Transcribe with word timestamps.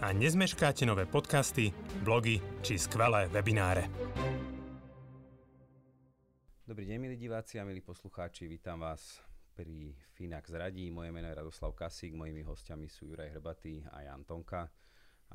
a 0.00 0.16
nezmeškáte 0.16 0.88
nové 0.88 1.04
podcasty, 1.04 1.76
blogy 2.00 2.40
či 2.64 2.80
skvelé 2.80 3.28
webináre. 3.28 3.84
Dobrý 6.64 6.88
deň, 6.88 6.96
milí 6.96 7.16
diváci 7.20 7.60
a 7.60 7.68
milí 7.68 7.84
poslucháči, 7.84 8.48
vítam 8.48 8.80
vás 8.80 9.20
pri 9.52 9.92
Finax 10.16 10.56
radí. 10.56 10.88
Moje 10.88 11.12
meno 11.12 11.28
je 11.28 11.36
Radoslav 11.36 11.76
Kasík, 11.76 12.16
mojimi 12.16 12.40
hostiami 12.40 12.88
sú 12.88 13.12
Juraj 13.12 13.36
Hrbatý 13.36 13.84
a 13.92 14.08
Jan 14.08 14.24
Tonka. 14.24 14.72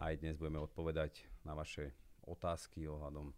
A 0.02 0.10
aj 0.10 0.26
dnes 0.26 0.34
budeme 0.34 0.58
odpovedať 0.58 1.30
na 1.46 1.54
vaše 1.54 1.94
otázky 2.26 2.90
ohľadom 2.90 3.38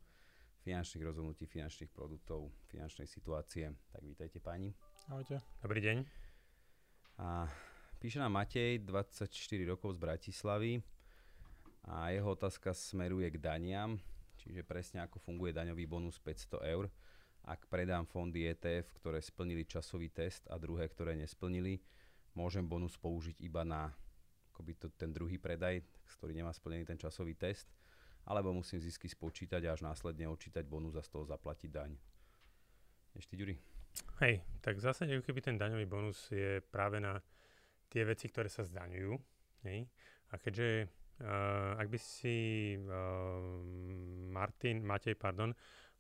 finančných 0.63 1.03
rozhodnutí, 1.03 1.43
finančných 1.43 1.91
produktov, 1.91 2.55
finančnej 2.71 3.03
situácie. 3.03 3.67
Tak 3.91 3.99
vítajte 3.99 4.39
páni. 4.39 4.71
Ahojte. 5.11 5.43
Dobrý 5.59 5.83
deň. 5.83 5.97
A 7.19 7.51
Píše 7.97 8.21
nám 8.21 8.37
Matej, 8.37 8.85
24 8.85 9.25
rokov 9.65 9.97
z 9.97 9.99
Bratislavy 9.99 10.77
a 11.87 12.11
jeho 12.11 12.35
otázka 12.35 12.75
smeruje 12.75 13.31
k 13.31 13.39
daniam, 13.39 13.95
čiže 14.43 14.67
presne 14.67 14.99
ako 15.07 15.23
funguje 15.23 15.55
daňový 15.55 15.87
bonus 15.87 16.19
500 16.19 16.59
eur. 16.67 16.91
Ak 17.47 17.63
predám 17.71 18.03
fondy 18.03 18.43
ETF, 18.43 18.91
ktoré 18.99 19.23
splnili 19.23 19.63
časový 19.63 20.11
test 20.11 20.43
a 20.51 20.59
druhé, 20.59 20.91
ktoré 20.91 21.15
nesplnili, 21.15 21.79
môžem 22.35 22.67
bonus 22.67 22.99
použiť 22.99 23.39
iba 23.39 23.63
na 23.63 23.87
akoby 24.51 24.75
to, 24.75 24.91
ten 24.99 25.15
druhý 25.15 25.39
predaj, 25.39 25.79
ktorý 26.19 26.35
nemá 26.35 26.51
splnený 26.51 26.83
ten 26.83 26.99
časový 26.99 27.39
test, 27.39 27.71
alebo 28.27 28.51
musím 28.51 28.83
zisky 28.83 29.07
spočítať 29.07 29.63
a 29.63 29.71
až 29.71 29.87
následne 29.87 30.27
odčítať 30.27 30.67
bonus 30.67 30.99
a 30.99 31.05
z 31.05 31.09
toho 31.13 31.23
zaplatiť 31.23 31.69
daň. 31.71 31.95
Ešte, 33.15 33.39
Ďuri? 33.39 33.55
Hej, 34.19 34.43
tak 34.59 34.77
v 34.77 34.83
zásade, 34.83 35.13
keby 35.23 35.39
ten 35.39 35.55
daňový 35.55 35.87
bonus 35.87 36.27
je 36.29 36.59
práve 36.59 36.99
na 36.99 37.23
tie 37.87 38.03
veci, 38.03 38.27
ktoré 38.27 38.51
sa 38.51 38.67
zdaňujú. 38.67 39.15
Hej? 39.63 39.87
A 40.29 40.35
keďže 40.35 40.91
uh, 41.21 41.77
ak 41.77 41.87
by 41.89 41.99
si 41.99 42.35
uh, 42.77 43.41
Martin, 44.29 44.83
Matej, 44.83 45.15
pardon, 45.15 45.53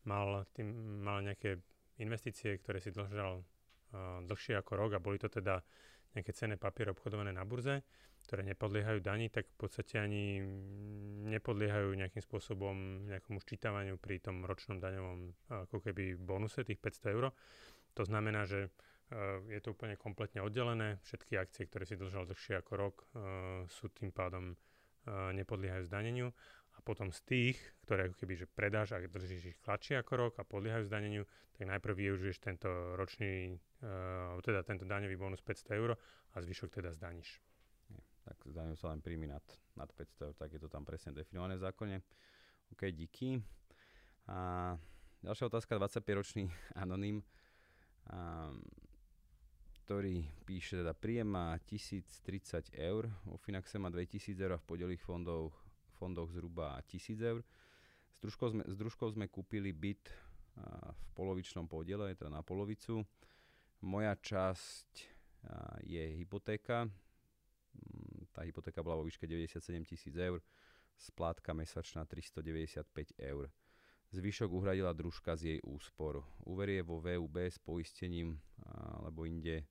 mal, 0.05 0.45
tým, 0.53 1.01
mal 1.01 1.21
nejaké 1.21 1.57
investície, 2.01 2.57
ktoré 2.61 2.77
si 2.77 2.93
dlžal 2.93 3.41
uh, 3.41 4.19
dlhšie 4.25 4.57
ako 4.59 4.71
rok 4.77 4.91
a 4.97 5.03
boli 5.03 5.17
to 5.17 5.29
teda 5.29 5.61
nejaké 6.13 6.33
cenné 6.33 6.57
papiere 6.57 6.93
obchodované 6.93 7.29
na 7.29 7.45
burze, 7.45 7.85
ktoré 8.25 8.41
nepodliehajú 8.41 8.99
daní, 9.05 9.29
tak 9.29 9.45
v 9.53 9.57
podstate 9.67 10.01
ani 10.01 10.41
nepodliehajú 11.29 11.93
nejakým 11.93 12.23
spôsobom 12.23 13.05
nejakomu 13.05 13.37
ščítavaniu 13.43 14.01
pri 14.01 14.17
tom 14.23 14.41
ročnom 14.41 14.81
daňovom 14.81 15.29
ako 15.67 15.77
keby 15.85 16.17
bonuse 16.17 16.65
tých 16.65 16.81
500 16.81 17.13
eur. 17.13 17.29
To 17.93 18.01
znamená, 18.01 18.49
že 18.49 18.73
Eh, 19.07 19.39
je 19.55 19.59
to 19.63 19.71
úplne 19.71 19.95
kompletne 19.95 20.43
oddelené. 20.43 20.99
Všetky 21.07 21.39
akcie, 21.39 21.63
ktoré 21.71 21.87
si 21.87 21.95
držal 21.95 22.27
dlhšie 22.27 22.59
ako 22.59 22.73
rok, 22.75 22.95
eh, 23.15 23.63
sú 23.71 23.87
tým 23.95 24.11
pádom 24.11 24.51
nepodliehajú 25.09 25.87
zdaneniu. 25.87 26.29
A 26.77 26.79
potom 26.85 27.09
z 27.09 27.19
tých, 27.25 27.57
ktoré 27.89 28.05
ako 28.07 28.15
keby 28.21 28.33
že 28.37 28.45
predáš 28.45 28.93
a 28.93 29.01
držíš 29.01 29.43
ich 29.49 29.59
kladšie 29.65 29.97
ako 29.97 30.13
rok 30.13 30.33
a 30.37 30.45
podliehajú 30.45 30.85
zdaneniu, 30.85 31.25
tak 31.57 31.65
najprv 31.65 31.93
využiješ 31.97 32.37
tento 32.37 32.69
ročný, 32.93 33.57
teda 34.45 34.61
tento 34.61 34.85
daňový 34.85 35.17
bonus 35.17 35.41
500 35.41 35.73
eur 35.73 35.97
a 35.97 36.35
zvyšok 36.37 36.69
teda 36.69 36.93
zdaníš. 36.93 37.41
Tak 38.29 38.37
zdaňujú 38.45 38.77
sa 38.77 38.93
len 38.93 39.01
príjmy 39.01 39.25
nad, 39.25 39.41
nad 39.73 39.89
500 39.89 40.21
eur, 40.29 40.33
tak 40.37 40.53
je 40.53 40.61
to 40.61 40.69
tam 40.69 40.85
presne 40.85 41.17
definované 41.17 41.57
v 41.57 41.65
zákone. 41.65 41.97
OK, 42.77 42.93
díky. 42.93 43.41
A 44.29 44.75
ďalšia 45.25 45.49
otázka, 45.49 45.81
25-ročný 45.81 46.45
anonym. 46.83 47.25
Um, 48.07 48.56
ktorý 49.87 50.27
píše, 50.43 50.83
teda 50.83 50.91
príjem 50.91 51.31
má 51.31 51.55
1030 51.63 52.75
eur, 52.75 53.07
vo 53.23 53.39
Finaxe 53.39 53.79
má 53.79 53.87
2000 53.87 54.35
eur 54.35 54.51
a 54.51 54.59
v 54.59 54.67
podelých 54.67 54.99
fondoch, 54.99 55.55
fondoch 55.95 56.27
zhruba 56.35 56.75
1000 56.91 57.15
eur. 57.23 57.39
S 58.11 58.19
družkou 58.19 58.51
sme, 58.51 58.67
s 58.67 58.75
družkou 58.75 59.07
sme 59.15 59.31
kúpili 59.31 59.71
byt 59.71 60.11
v 60.91 61.07
polovičnom 61.15 61.71
podiele, 61.71 62.11
teda 62.19 62.27
na 62.27 62.43
polovicu. 62.43 62.99
Moja 63.79 64.11
časť 64.19 65.07
je 65.87 66.03
hypotéka. 66.19 66.83
Mm, 66.83 68.27
tá 68.35 68.43
hypotéka 68.43 68.83
bola 68.83 68.99
vo 68.99 69.07
výške 69.07 69.23
97 69.23 69.87
tisíc 69.87 70.19
eur, 70.19 70.43
splátka 70.99 71.55
mesačná 71.55 72.03
395 72.03 73.15
eur. 73.23 73.47
Zvyšok 74.11 74.51
uhradila 74.51 74.91
družka 74.91 75.39
z 75.39 75.55
jej 75.55 75.59
úspor. 75.63 76.27
Úver 76.43 76.75
je 76.75 76.83
vo 76.83 76.99
VUB 76.99 77.39
s 77.39 77.55
poistením 77.55 78.35
alebo 78.99 79.23
inde 79.23 79.63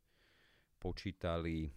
počítali 0.79 1.73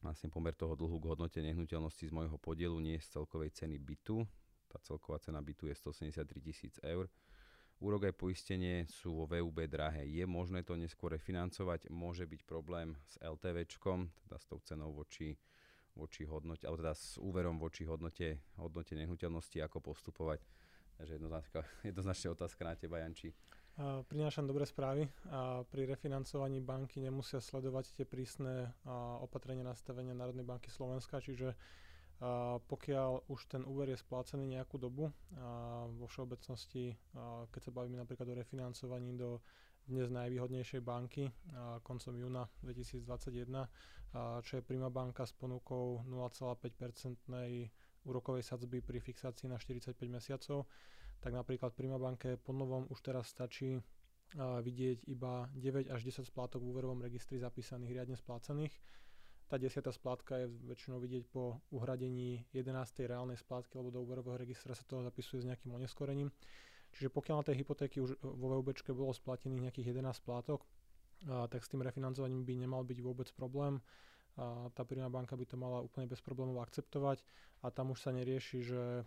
vlastne 0.00 0.32
pomer 0.32 0.56
toho 0.56 0.72
dlhu 0.72 0.96
k 0.96 1.08
hodnote 1.12 1.38
nehnuteľnosti 1.44 2.08
z 2.08 2.12
môjho 2.12 2.36
podielu, 2.40 2.76
nie 2.80 2.96
z 2.96 3.20
celkovej 3.20 3.52
ceny 3.52 3.76
bytu. 3.76 4.24
Tá 4.70 4.80
celková 4.80 5.20
cena 5.20 5.44
bytu 5.44 5.68
je 5.68 5.76
183 5.76 6.40
tisíc 6.40 6.74
eur. 6.80 7.10
Úrok 7.80 8.12
aj 8.12 8.14
poistenie 8.20 8.84
sú 8.92 9.16
vo 9.16 9.24
VUB 9.24 9.64
drahé. 9.64 10.04
Je 10.04 10.24
možné 10.28 10.60
to 10.60 10.76
neskôr 10.76 11.16
refinancovať, 11.16 11.88
môže 11.88 12.28
byť 12.28 12.44
problém 12.44 12.92
s 13.08 13.16
LTVčkom, 13.24 14.04
teda 14.28 14.36
s 14.36 14.44
tou 14.44 14.60
cenou 14.60 14.92
voči, 14.92 15.32
voči 15.96 16.28
hodnote, 16.28 16.68
alebo 16.68 16.84
teda 16.84 16.92
s 16.92 17.16
úverom 17.16 17.56
voči 17.56 17.88
hodnote, 17.88 18.36
hodnote 18.60 18.92
nehnuteľnosti, 18.92 19.64
ako 19.64 19.80
postupovať. 19.80 20.44
Takže 21.00 21.16
jednoznačne, 21.16 21.60
jednoznačne 21.88 22.28
otázka 22.36 22.62
na 22.68 22.76
teba, 22.76 23.00
Janči. 23.00 23.32
Prinášam 23.78 24.44
dobré 24.44 24.66
správy 24.66 25.08
pri 25.70 25.82
refinancovaní 25.88 26.60
banky 26.60 27.00
nemusia 27.00 27.38
sledovať 27.38 27.96
tie 27.96 28.04
prísne 28.04 28.74
opatrenia 29.24 29.64
nastavenia 29.64 30.12
Národnej 30.12 30.44
banky 30.44 30.68
Slovenska, 30.68 31.22
čiže 31.22 31.56
pokiaľ 32.68 33.32
už 33.32 33.40
ten 33.48 33.64
úver 33.64 33.88
je 33.88 34.02
splácený 34.02 34.44
nejakú 34.44 34.76
dobu, 34.76 35.08
vo 35.96 36.06
všeobecnosti, 36.10 36.92
keď 37.48 37.60
sa 37.60 37.72
bavíme 37.72 37.96
napríklad 37.96 38.28
o 38.28 38.36
refinancovaní 38.36 39.16
do 39.16 39.40
dnes 39.88 40.12
najvýhodnejšej 40.12 40.84
banky 40.84 41.32
koncom 41.80 42.12
júna 42.20 42.44
2021, 42.60 43.48
čo 44.44 44.52
je 44.60 44.62
Prima 44.62 44.92
banka 44.92 45.24
s 45.24 45.32
ponukou 45.32 46.04
0,5% 46.04 47.32
úrokovej 48.04 48.44
sadzby 48.44 48.84
pri 48.84 49.00
fixácii 49.00 49.48
na 49.48 49.56
45 49.56 49.96
mesiacov, 50.08 50.68
tak 51.20 51.36
napríklad 51.36 51.76
Prima 51.76 52.00
banke 52.00 52.40
po 52.40 52.56
novom 52.56 52.88
už 52.88 52.98
teraz 53.04 53.28
stačí 53.28 53.80
vidieť 54.40 55.10
iba 55.10 55.50
9 55.58 55.90
až 55.90 56.00
10 56.06 56.22
splátok 56.26 56.62
v 56.62 56.70
úverovom 56.70 57.02
registri 57.02 57.36
zapísaných 57.36 57.92
riadne 57.98 58.16
splácaných. 58.16 58.72
Tá 59.50 59.58
desiatá 59.58 59.90
splátka 59.90 60.38
je 60.38 60.46
väčšinou 60.46 61.02
vidieť 61.02 61.26
po 61.26 61.58
uhradení 61.74 62.46
11. 62.54 63.10
reálnej 63.10 63.34
splátky, 63.34 63.74
lebo 63.82 63.90
do 63.90 64.06
úverového 64.06 64.38
registra 64.38 64.78
sa 64.78 64.86
to 64.86 65.02
zapisuje 65.02 65.42
s 65.42 65.48
nejakým 65.50 65.74
oneskorením. 65.74 66.30
Čiže 66.94 67.10
pokiaľ 67.10 67.42
na 67.42 67.46
tej 67.50 67.58
hypotéky 67.58 67.98
už 67.98 68.14
vo 68.22 68.46
VUB 68.62 68.70
bolo 68.94 69.10
splatených 69.10 69.66
nejakých 69.66 69.90
11 69.90 70.22
splátok, 70.22 70.62
tak 71.26 71.60
s 71.60 71.68
tým 71.68 71.82
refinancovaním 71.82 72.46
by 72.46 72.54
nemal 72.54 72.86
byť 72.86 72.98
vôbec 73.02 73.26
problém 73.34 73.82
a 74.38 74.70
tá 74.70 74.86
prírodná 74.86 75.10
banka 75.10 75.34
by 75.34 75.46
to 75.46 75.56
mala 75.58 75.82
úplne 75.82 76.06
bez 76.06 76.22
problémov 76.22 76.62
akceptovať 76.62 77.22
a 77.60 77.68
tam 77.68 77.92
už 77.92 77.98
sa 78.00 78.10
nerieši, 78.14 78.58
že 78.64 78.82
a, 78.82 79.04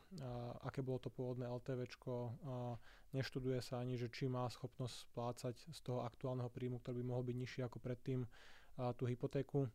aké 0.68 0.86
bolo 0.86 1.01
to 1.01 1.09
pôvodné 1.09 1.50
LTVčko, 1.50 2.13
a 2.44 2.77
neštuduje 3.15 3.63
sa 3.63 3.81
ani, 3.81 3.98
že 3.98 4.12
či 4.12 4.30
má 4.30 4.45
schopnosť 4.50 4.95
splácať 5.09 5.56
z 5.74 5.80
toho 5.81 6.06
aktuálneho 6.06 6.51
príjmu, 6.53 6.81
ktorý 6.83 7.01
by 7.01 7.06
mohol 7.07 7.24
byť 7.25 7.36
nižší 7.39 7.59
ako 7.65 7.81
predtým 7.81 8.25
a, 8.25 8.94
tú 8.94 9.09
hypotéku. 9.09 9.65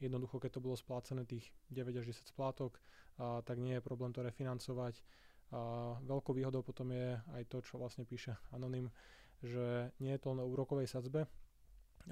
Jednoducho, 0.00 0.40
keď 0.40 0.60
to 0.60 0.64
bolo 0.64 0.76
splácené 0.76 1.28
tých 1.28 1.48
9 1.72 2.00
až 2.00 2.12
10 2.12 2.28
splátok, 2.28 2.76
a, 3.16 3.40
tak 3.40 3.56
nie 3.56 3.78
je 3.78 3.84
problém 3.84 4.12
to 4.12 4.20
refinancovať. 4.20 5.00
A 5.50 5.96
veľkou 6.06 6.30
výhodou 6.30 6.62
potom 6.62 6.94
je 6.94 7.18
aj 7.34 7.42
to, 7.50 7.58
čo 7.58 7.80
vlastne 7.80 8.06
píše 8.06 8.38
Anonym, 8.54 8.86
že 9.42 9.90
nie 9.98 10.14
je 10.14 10.20
to 10.22 10.30
len 10.30 10.44
o 10.44 10.46
úrokovej 10.46 10.86
sadzbe. 10.86 11.26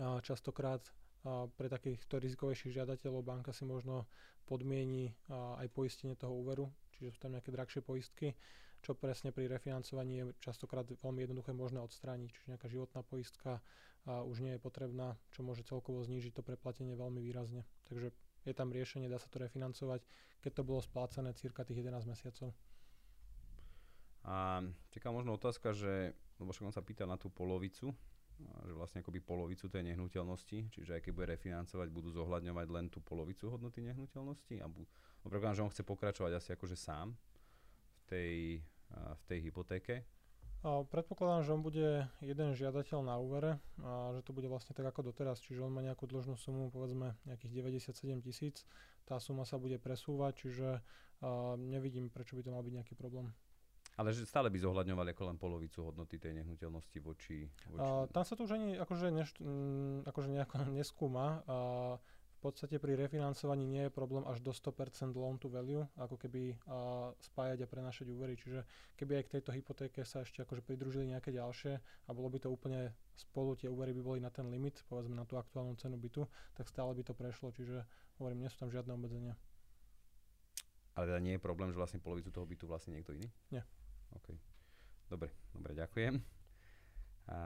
A 0.00 0.19
častokrát 0.25 0.82
a 1.29 1.45
pre 1.53 1.69
takýchto 1.69 2.17
rizikovejších 2.17 2.73
žiadateľov 2.73 3.21
banka 3.21 3.53
si 3.53 3.69
možno 3.69 4.09
podmieni 4.49 5.13
aj 5.29 5.69
poistenie 5.77 6.17
toho 6.17 6.33
úveru, 6.33 6.73
čiže 6.97 7.13
sú 7.13 7.19
tam 7.21 7.37
nejaké 7.37 7.53
drahšie 7.53 7.85
poistky, 7.85 8.33
čo 8.81 8.97
presne 8.97 9.29
pri 9.29 9.45
refinancovaní 9.45 10.25
je 10.25 10.25
častokrát 10.41 10.89
veľmi 10.89 11.21
jednoduché 11.29 11.53
možné 11.53 11.85
odstrániť, 11.85 12.33
čiže 12.33 12.51
nejaká 12.57 12.73
životná 12.73 13.05
poistka 13.05 13.61
už 14.09 14.41
nie 14.41 14.57
je 14.57 14.63
potrebná, 14.63 15.21
čo 15.37 15.45
môže 15.45 15.69
celkovo 15.69 16.01
znížiť 16.01 16.33
to 16.33 16.41
preplatenie 16.41 16.97
veľmi 16.97 17.21
výrazne. 17.21 17.69
Takže 17.93 18.09
je 18.49 18.55
tam 18.57 18.73
riešenie, 18.73 19.13
dá 19.13 19.21
sa 19.21 19.29
to 19.29 19.45
refinancovať, 19.45 20.01
keď 20.41 20.53
to 20.57 20.63
bolo 20.65 20.81
splácané 20.81 21.37
cirka 21.37 21.61
tých 21.69 21.85
11 21.85 22.09
mesiacov. 22.09 22.57
A 24.25 24.65
čaká 24.89 25.13
možno 25.13 25.37
otázka, 25.37 25.77
že, 25.77 26.17
lebo 26.41 26.57
však 26.57 26.73
on 26.73 26.77
sa 26.77 26.81
pýta 26.81 27.05
na 27.05 27.21
tú 27.21 27.29
polovicu, 27.29 27.93
že 28.38 28.73
vlastne 28.75 29.02
akoby 29.02 29.19
polovicu 29.19 29.67
tej 29.67 29.82
nehnuteľnosti, 29.94 30.70
čiže 30.70 30.94
aj 30.94 31.02
keď 31.02 31.12
bude 31.14 31.26
refinancovať, 31.35 31.88
budú 31.90 32.14
zohľadňovať 32.14 32.67
len 32.70 32.87
tú 32.87 33.02
polovicu 33.02 33.50
hodnoty 33.50 33.82
nehnuteľnosti 33.82 34.55
a 34.62 34.67
bu- 34.70 34.87
no 35.26 35.29
že 35.29 35.62
on 35.62 35.73
chce 35.73 35.82
pokračovať 35.82 36.32
asi 36.38 36.50
akože 36.55 36.79
sám 36.79 37.14
v 37.14 38.02
tej, 38.06 38.35
v 38.94 39.23
tej 39.26 39.38
hypotéke. 39.50 39.94
A 40.67 40.82
predpokladám, 40.82 41.46
že 41.46 41.55
on 41.55 41.62
bude 41.62 42.11
jeden 42.19 42.50
žiadateľ 42.58 43.06
na 43.06 43.14
úvere 43.14 43.62
a 43.79 44.11
že 44.19 44.26
to 44.26 44.35
bude 44.35 44.50
vlastne 44.50 44.75
tak 44.75 44.91
ako 44.91 45.14
doteraz, 45.14 45.38
čiže 45.38 45.62
on 45.62 45.70
má 45.70 45.87
nejakú 45.87 46.11
dlžnú 46.11 46.34
sumu, 46.34 46.67
povedzme 46.75 47.14
nejakých 47.31 47.62
97 47.62 47.94
tisíc, 48.26 48.67
tá 49.06 49.23
suma 49.23 49.46
sa 49.46 49.55
bude 49.55 49.79
presúvať, 49.79 50.46
čiže 50.46 50.82
nevidím, 51.62 52.11
prečo 52.11 52.34
by 52.34 52.43
to 52.43 52.50
mal 52.50 52.62
byť 52.67 52.75
nejaký 52.75 52.94
problém. 52.99 53.31
Ale 53.99 54.15
že 54.15 54.23
stále 54.31 54.47
by 54.47 54.62
zohľadňovali 54.62 55.11
ako 55.11 55.23
len 55.27 55.37
polovicu 55.43 55.91
hodnoty 55.91 56.23
tej 56.23 56.39
nehnuteľnosti 56.39 56.99
voči... 57.03 57.50
voči... 57.75 57.83
A, 57.83 58.06
tam 58.15 58.23
sa 58.23 58.39
to 58.39 58.47
už 58.47 58.55
ani 58.55 58.79
akože, 58.79 59.11
neš, 59.11 59.35
m, 59.43 60.06
akože 60.06 60.31
nejako 60.31 60.71
neskúma. 60.79 61.43
A 61.50 61.56
v 62.39 62.41
podstate 62.47 62.79
pri 62.79 62.95
refinancovaní 62.95 63.67
nie 63.67 63.91
je 63.91 63.91
problém 63.91 64.23
až 64.31 64.39
do 64.39 64.55
100% 64.55 65.11
loan 65.19 65.43
to 65.43 65.50
value, 65.50 65.83
ako 65.99 66.15
keby 66.15 66.55
a, 66.71 67.11
spájať 67.19 67.67
a 67.67 67.71
prenášať 67.71 68.06
úvery. 68.15 68.39
Čiže 68.39 68.62
keby 68.95 69.19
aj 69.19 69.25
k 69.27 69.33
tejto 69.35 69.50
hypotéke 69.50 70.06
sa 70.06 70.23
ešte 70.23 70.47
akože 70.47 70.62
pridružili 70.62 71.11
nejaké 71.11 71.35
ďalšie 71.35 71.83
a 71.83 72.11
bolo 72.15 72.31
by 72.31 72.39
to 72.39 72.55
úplne 72.55 72.94
spolu, 73.19 73.59
tie 73.59 73.67
úvery 73.67 73.91
by 73.99 74.03
boli 74.06 74.19
na 74.23 74.31
ten 74.31 74.47
limit, 74.47 74.79
povedzme 74.87 75.19
na 75.19 75.27
tú 75.27 75.35
aktuálnu 75.35 75.75
cenu 75.75 75.99
bytu, 75.99 76.23
tak 76.55 76.71
stále 76.71 76.94
by 76.94 77.03
to 77.03 77.19
prešlo. 77.19 77.51
Čiže 77.51 77.83
hovorím, 78.23 78.47
nie 78.47 78.51
sú 78.55 78.62
tam 78.62 78.71
žiadne 78.71 78.94
obmedzenia. 78.94 79.35
Ale 80.94 81.11
teda 81.11 81.19
nie 81.19 81.35
je 81.35 81.43
problém, 81.43 81.75
že 81.75 81.79
vlastne 81.79 81.99
polovicu 81.99 82.31
toho 82.31 82.47
bytu 82.47 82.71
vlastne 82.71 82.94
niekto 82.94 83.15
iný? 83.15 83.27
Nie. 83.51 83.67
Dobre, 85.08 85.32
dobre, 85.56 85.72
ďakujem. 85.72 86.20
A 87.32 87.38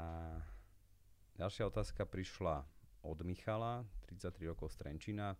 ďalšia 1.38 1.70
otázka 1.70 2.02
prišla 2.10 2.66
od 3.06 3.18
Michala, 3.22 3.86
33 4.10 4.50
rokov 4.50 4.74
z 4.74 4.82
Trenčína. 4.82 5.38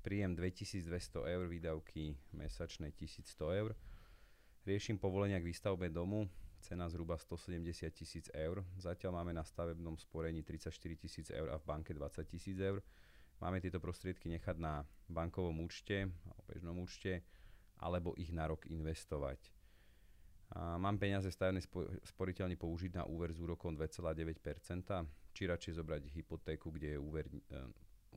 Príjem 0.00 0.32
2200 0.32 0.88
eur, 1.28 1.44
výdavky 1.52 2.16
mesačné 2.32 2.96
1100 2.96 3.60
eur. 3.60 3.76
Riešim 4.64 4.96
povolenia 4.96 5.36
k 5.36 5.52
výstavbe 5.52 5.92
domu, 5.92 6.24
cena 6.64 6.88
zhruba 6.88 7.20
170 7.20 7.92
tisíc 7.92 8.32
eur. 8.32 8.64
Zatiaľ 8.80 9.20
máme 9.20 9.36
na 9.36 9.44
stavebnom 9.44 10.00
sporení 10.00 10.40
34 10.40 10.72
tisíc 10.96 11.28
eur 11.28 11.52
a 11.52 11.60
v 11.60 11.64
banke 11.68 11.92
20 11.92 12.24
tisíc 12.24 12.56
eur. 12.56 12.80
Máme 13.40 13.60
tieto 13.60 13.80
prostriedky 13.80 14.32
nechať 14.32 14.56
na 14.56 14.88
bankovom 15.12 15.60
účte, 15.60 16.08
bežnom 16.48 16.80
účte, 16.80 17.20
alebo 17.80 18.16
ich 18.16 18.32
na 18.32 18.48
rok 18.48 18.64
investovať. 18.64 19.59
Mám 20.58 20.98
peniaze 20.98 21.30
stavebnej 21.30 21.62
sporiteľne 22.02 22.58
použiť 22.58 22.98
na 22.98 23.04
úver 23.06 23.30
s 23.30 23.38
úrokom 23.38 23.78
2,9%, 23.78 24.82
či 25.30 25.42
radšej 25.46 25.78
zobrať 25.78 26.02
hypotéku, 26.10 26.74
kde 26.74 26.94
je 26.94 26.98
úver, 26.98 27.30
e, 27.30 27.38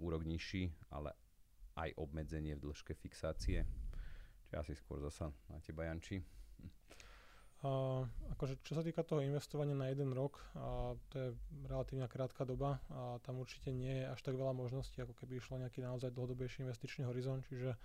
úrok 0.02 0.26
nižší, 0.26 0.74
ale 0.90 1.14
aj 1.78 1.94
obmedzenie 1.94 2.58
v 2.58 2.66
dĺžke 2.66 2.98
fixácie. 2.98 3.62
Čiže 4.50 4.58
asi 4.58 4.74
skôr 4.74 4.98
zasa 4.98 5.30
na 5.46 5.62
teba, 5.62 5.86
Janči. 5.86 6.26
Uh, 7.64 8.04
akože 8.36 8.60
čo 8.60 8.76
sa 8.76 8.84
týka 8.84 9.08
toho 9.08 9.24
investovania 9.24 9.72
na 9.72 9.88
jeden 9.88 10.12
rok, 10.12 10.36
uh, 10.52 11.00
to 11.08 11.16
je 11.16 11.28
relatívne 11.64 12.04
krátka 12.12 12.44
doba 12.44 12.84
a 12.92 13.24
tam 13.24 13.40
určite 13.40 13.72
nie 13.72 14.04
je 14.04 14.12
až 14.12 14.20
tak 14.20 14.36
veľa 14.36 14.52
možností, 14.52 15.00
ako 15.00 15.16
keby 15.16 15.40
išlo 15.40 15.64
nejaký 15.64 15.80
naozaj 15.80 16.12
dlhodobejší 16.12 16.68
investičný 16.68 17.08
horizont, 17.08 17.40
čiže 17.48 17.80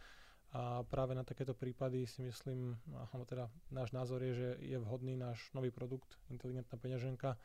a 0.48 0.80
práve 0.88 1.12
na 1.12 1.28
takéto 1.28 1.52
prípady 1.52 2.08
si 2.08 2.24
myslím, 2.24 2.72
alebo 3.12 3.28
teda 3.28 3.52
náš 3.68 3.92
názor 3.92 4.24
je, 4.24 4.32
že 4.32 4.48
je 4.64 4.80
vhodný 4.80 5.12
náš 5.12 5.52
nový 5.52 5.68
produkt, 5.68 6.16
inteligentná 6.32 6.80
peňaženka. 6.80 7.36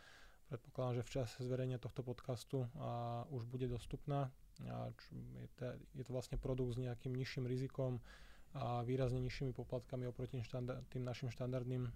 Predpokladám, 0.48 0.96
že 0.96 1.04
v 1.04 1.14
čase 1.20 1.36
zverejnenia 1.44 1.84
tohto 1.84 2.00
podcastu 2.00 2.64
a 2.80 3.24
už 3.28 3.44
bude 3.44 3.68
dostupná. 3.68 4.32
A 4.72 4.88
je, 5.36 5.50
to, 5.60 5.64
je 6.00 6.04
to 6.08 6.12
vlastne 6.16 6.40
produkt 6.40 6.78
s 6.78 6.80
nejakým 6.80 7.12
nižším 7.12 7.44
rizikom 7.44 8.00
a 8.54 8.86
výrazne 8.86 9.18
nižšími 9.20 9.52
poplatkami 9.52 10.06
oproti 10.06 10.40
štandard, 10.46 10.86
tým 10.94 11.04
našim 11.04 11.34
štandardným 11.34 11.90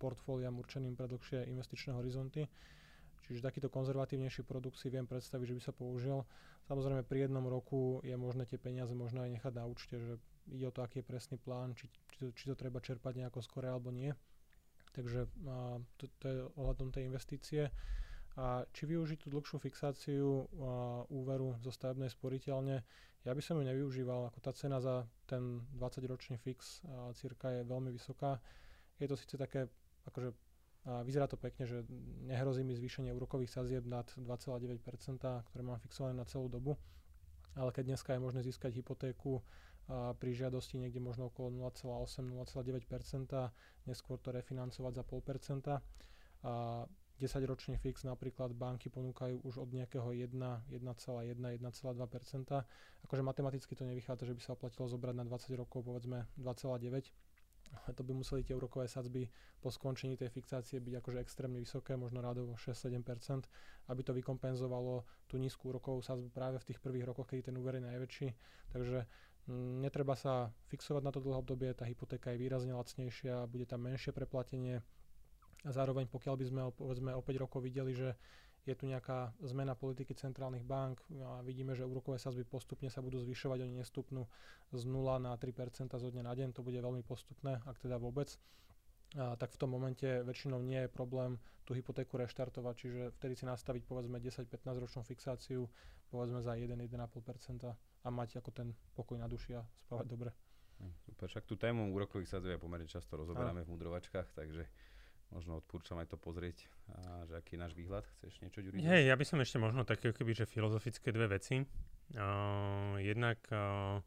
portfóliám 0.00 0.56
určeným 0.58 0.96
pre 0.96 1.06
dlhšie 1.06 1.46
investičné 1.52 1.92
horizonty. 1.92 2.48
Čiže 3.28 3.44
takýto 3.44 3.70
konzervatívnejší 3.70 4.42
produkt 4.42 4.80
si 4.80 4.90
viem 4.90 5.06
predstaviť, 5.06 5.46
že 5.52 5.56
by 5.56 5.62
sa 5.62 5.72
použil. 5.76 6.26
Samozrejme 6.66 7.06
pri 7.06 7.28
jednom 7.28 7.44
roku 7.46 8.02
je 8.02 8.16
možné 8.18 8.48
tie 8.48 8.58
peniaze 8.58 8.90
možno 8.96 9.22
aj 9.22 9.30
nechať 9.30 9.52
na 9.54 9.64
účte, 9.68 9.94
že 10.00 10.18
ide 10.50 10.66
o 10.66 10.74
to, 10.74 10.82
aký 10.82 11.00
je 11.00 11.10
presný 11.10 11.36
plán, 11.38 11.74
či, 11.78 11.86
či, 12.10 12.18
to, 12.18 12.26
či 12.34 12.44
to 12.50 12.54
treba 12.58 12.82
čerpať 12.82 13.22
nejako 13.22 13.40
skore 13.44 13.70
alebo 13.70 13.94
nie. 13.94 14.10
Takže 14.92 15.28
a, 15.46 15.78
to, 15.96 16.04
to 16.18 16.24
je 16.28 16.38
ohľadom 16.58 16.90
tej 16.90 17.06
investície. 17.06 17.70
A 18.40 18.64
či 18.72 18.88
využiť 18.88 19.22
tú 19.22 19.28
dlhšiu 19.28 19.60
fixáciu 19.60 20.28
a, 20.28 20.44
úveru 21.12 21.60
zo 21.60 21.70
stavebnej 21.70 22.08
sporiteľne, 22.08 22.80
ja 23.22 23.30
by 23.30 23.42
som 23.44 23.54
ju 23.60 23.62
nevyužíval, 23.62 24.34
ako 24.34 24.38
tá 24.42 24.50
cena 24.50 24.82
za 24.82 25.06
ten 25.30 25.62
20-ročný 25.78 26.40
fix 26.40 26.82
a, 26.82 27.14
cirka 27.14 27.52
je 27.54 27.62
veľmi 27.62 27.92
vysoká. 27.92 28.40
Je 28.98 29.06
to 29.06 29.14
síce 29.14 29.38
také, 29.38 29.68
akože 30.08 30.34
a 30.82 31.06
vyzerá 31.06 31.30
to 31.30 31.38
pekne, 31.38 31.62
že 31.62 31.86
nehrozí 32.26 32.66
mi 32.66 32.74
zvýšenie 32.74 33.14
úrokových 33.14 33.54
sazieb 33.54 33.86
nad 33.86 34.10
2,9%, 34.18 34.82
ktoré 35.22 35.62
mám 35.62 35.78
fixované 35.78 36.10
na 36.18 36.26
celú 36.26 36.50
dobu, 36.50 36.74
ale 37.54 37.70
keď 37.70 37.94
dneska 37.94 38.10
je 38.10 38.18
možné 38.18 38.42
získať 38.42 38.82
hypotéku 38.82 39.38
a 39.90 40.14
pri 40.14 40.30
žiadosti 40.34 40.78
niekde 40.78 41.02
možno 41.02 41.26
okolo 41.30 41.50
0,8-0,9%, 41.70 43.50
neskôr 43.90 44.16
to 44.22 44.30
refinancovať 44.30 44.92
za 44.94 45.04
0,5%. 45.04 45.82
A 46.42 46.86
10-ročný 47.22 47.78
fix 47.78 48.02
napríklad 48.02 48.50
banky 48.50 48.90
ponúkajú 48.90 49.46
už 49.46 49.62
od 49.62 49.70
nejakého 49.70 50.10
1, 50.10 50.34
1,1, 50.34 51.38
1,2%. 51.38 53.06
Akože 53.06 53.22
matematicky 53.22 53.78
to 53.78 53.86
nevychádza, 53.86 54.26
že 54.26 54.34
by 54.34 54.42
sa 54.42 54.54
oplatilo 54.58 54.90
zobrať 54.90 55.14
na 55.14 55.24
20 55.30 55.54
rokov 55.54 55.86
povedzme 55.86 56.26
2,9 56.34 57.14
to 57.96 58.02
by 58.04 58.12
museli 58.12 58.44
tie 58.44 58.56
úrokové 58.56 58.88
sadzby 58.88 59.28
po 59.60 59.70
skončení 59.70 60.16
tej 60.16 60.28
fixácie 60.28 60.80
byť 60.82 60.94
akože 61.00 61.18
extrémne 61.22 61.58
vysoké, 61.62 61.96
možno 61.96 62.20
rádovo 62.20 62.58
6-7%, 62.58 63.46
aby 63.88 64.00
to 64.02 64.12
vykompenzovalo 64.12 65.06
tú 65.28 65.38
nízku 65.38 65.70
úrokovú 65.72 66.02
sadzbu 66.02 66.28
práve 66.30 66.58
v 66.60 66.66
tých 66.72 66.78
prvých 66.82 67.06
rokoch, 67.08 67.30
kedy 67.30 67.52
ten 67.52 67.56
úver 67.56 67.78
je 67.80 67.86
najväčší. 67.86 68.28
Takže 68.72 69.06
Netreba 69.50 70.14
sa 70.14 70.54
fixovať 70.70 71.02
na 71.02 71.10
to 71.10 71.18
dlhé 71.18 71.42
obdobie, 71.42 71.74
tá 71.74 71.82
hypotéka 71.82 72.30
je 72.30 72.38
výrazne 72.38 72.78
lacnejšia, 72.78 73.50
bude 73.50 73.66
tam 73.66 73.82
menšie 73.82 74.14
preplatenie. 74.14 74.78
A 75.66 75.70
zároveň 75.74 76.06
pokiaľ 76.06 76.34
by 76.38 76.44
sme 76.46 76.60
povedzme 76.74 77.10
o 77.14 77.22
5 77.22 77.42
rokov 77.42 77.66
videli, 77.66 77.90
že 77.90 78.14
je 78.62 78.74
tu 78.78 78.86
nejaká 78.86 79.34
zmena 79.42 79.74
politiky 79.74 80.14
centrálnych 80.14 80.62
bank 80.62 81.02
a 81.26 81.42
vidíme, 81.42 81.74
že 81.74 81.82
úrokové 81.82 82.22
sazby 82.22 82.46
postupne 82.46 82.86
sa 82.86 83.02
budú 83.02 83.18
zvyšovať, 83.18 83.66
oni 83.66 83.82
nestupnú 83.82 84.30
z 84.70 84.82
0 84.86 85.18
na 85.18 85.34
3% 85.34 85.90
zo 85.90 86.08
dňa 86.14 86.22
na 86.22 86.34
deň, 86.38 86.54
to 86.54 86.62
bude 86.62 86.78
veľmi 86.78 87.02
postupné, 87.02 87.58
ak 87.66 87.82
teda 87.82 87.98
vôbec. 87.98 88.30
A, 89.18 89.34
tak 89.34 89.50
v 89.50 89.58
tom 89.58 89.74
momente 89.74 90.06
väčšinou 90.06 90.62
nie 90.62 90.86
je 90.86 90.94
problém 90.94 91.42
tú 91.66 91.74
hypotéku 91.74 92.14
reštartovať, 92.14 92.74
čiže 92.78 93.00
vtedy 93.18 93.34
si 93.34 93.44
nastaviť 93.50 93.82
povedzme 93.82 94.22
10-15 94.22 94.54
ročnú 94.78 95.02
fixáciu, 95.02 95.66
povedzme 96.14 96.38
za 96.38 96.54
1-1,5% 96.54 97.91
a 98.02 98.08
mať 98.10 98.42
ako 98.42 98.50
ten 98.50 98.68
pokoj 98.94 99.16
na 99.18 99.30
duši 99.30 99.58
a 99.58 99.62
spávať 99.86 100.06
dobre. 100.10 100.30
Hm, 100.82 100.94
super, 101.06 101.26
však 101.30 101.46
tú 101.46 101.54
tému 101.54 101.94
úrokových 101.94 102.34
sadzieb 102.34 102.58
pomerne 102.58 102.90
často 102.90 103.14
rozoberáme 103.14 103.62
v 103.62 103.70
mudrovačkách, 103.70 104.34
takže 104.34 104.66
možno 105.32 105.64
odporúčam 105.64 105.96
aj 106.02 106.12
to 106.12 106.18
pozrieť, 106.20 106.68
a 106.92 107.24
že 107.24 107.34
aký 107.40 107.56
je 107.56 107.62
náš 107.62 107.72
výhľad. 107.72 108.04
Chceš 108.18 108.42
niečo, 108.44 108.60
Ďuri? 108.60 108.84
Hej, 108.84 109.08
ja 109.08 109.16
by 109.16 109.24
som 109.24 109.38
ešte 109.40 109.56
možno 109.56 109.86
také 109.88 110.12
keby, 110.12 110.36
že 110.36 110.44
filozofické 110.44 111.08
dve 111.08 111.40
veci. 111.40 111.64
Uh, 112.12 113.00
jednak 113.00 113.40
uh, 113.48 114.04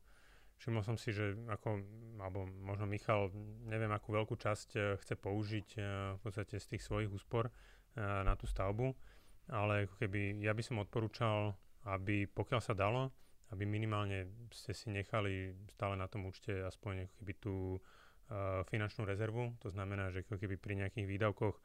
Všimol 0.56 0.88
som 0.88 0.96
si, 0.96 1.12
že 1.12 1.36
ako, 1.52 1.84
alebo 2.16 2.48
možno 2.64 2.88
Michal, 2.88 3.28
neviem 3.68 3.92
akú 3.92 4.16
veľkú 4.16 4.40
časť 4.40 4.70
uh, 4.76 4.84
chce 5.04 5.16
použiť 5.20 5.68
uh, 5.76 5.84
v 6.16 6.20
podstate 6.24 6.56
z 6.62 6.66
tých 6.76 6.84
svojich 6.86 7.12
úspor 7.12 7.52
uh, 7.52 8.24
na 8.24 8.40
tú 8.40 8.48
stavbu, 8.48 8.96
ale 9.52 9.86
ako 9.86 9.96
keby 10.00 10.40
ja 10.40 10.56
by 10.56 10.64
som 10.64 10.80
odporúčal, 10.80 11.60
aby 11.84 12.26
pokiaľ 12.32 12.62
sa 12.64 12.72
dalo, 12.72 13.12
aby 13.54 13.64
minimálne 13.68 14.50
ste 14.50 14.74
si 14.74 14.90
nechali 14.90 15.54
stále 15.70 15.94
na 15.94 16.10
tom 16.10 16.26
účte 16.26 16.66
aspoň 16.66 17.12
keby 17.20 17.34
tú 17.38 17.78
uh, 17.78 18.66
finančnú 18.66 19.06
rezervu, 19.06 19.54
to 19.62 19.70
znamená, 19.70 20.10
že 20.10 20.26
keby 20.26 20.58
pri 20.58 20.74
nejakých 20.82 21.06
výdavkoch 21.06 21.56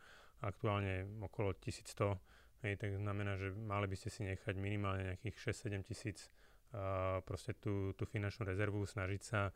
aktuálne 0.44 1.08
okolo 1.25 1.56
1100, 1.56 2.16
hej, 2.64 2.76
tak 2.76 2.96
znamená, 2.96 3.37
že 3.37 3.52
mali 3.52 3.88
by 3.88 3.96
ste 3.96 4.08
si 4.12 4.20
nechať 4.25 4.54
minimálne 4.56 5.16
nejakých 5.16 5.52
6-7 5.52 5.88
tisíc 5.88 6.18
proste 7.26 7.58
tú, 7.58 7.92
tú 7.99 8.06
finančnú 8.06 8.46
rezervu, 8.46 8.87
snažiť 8.87 9.22
sa 9.22 9.50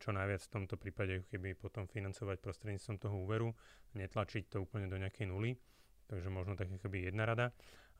čo 0.00 0.10
najviac 0.16 0.40
v 0.48 0.52
tomto 0.52 0.80
prípade 0.80 1.28
keby 1.28 1.52
potom 1.60 1.84
financovať 1.84 2.40
prostredníctvom 2.40 2.96
toho 2.96 3.16
úveru, 3.20 3.52
netlačiť 3.92 4.48
to 4.48 4.64
úplne 4.64 4.88
do 4.88 4.96
nejakej 4.96 5.28
nuly. 5.28 5.60
Takže 6.06 6.30
možno 6.30 6.54
tak 6.56 6.70
keby 6.80 7.10
jedna 7.10 7.26
rada. 7.26 7.46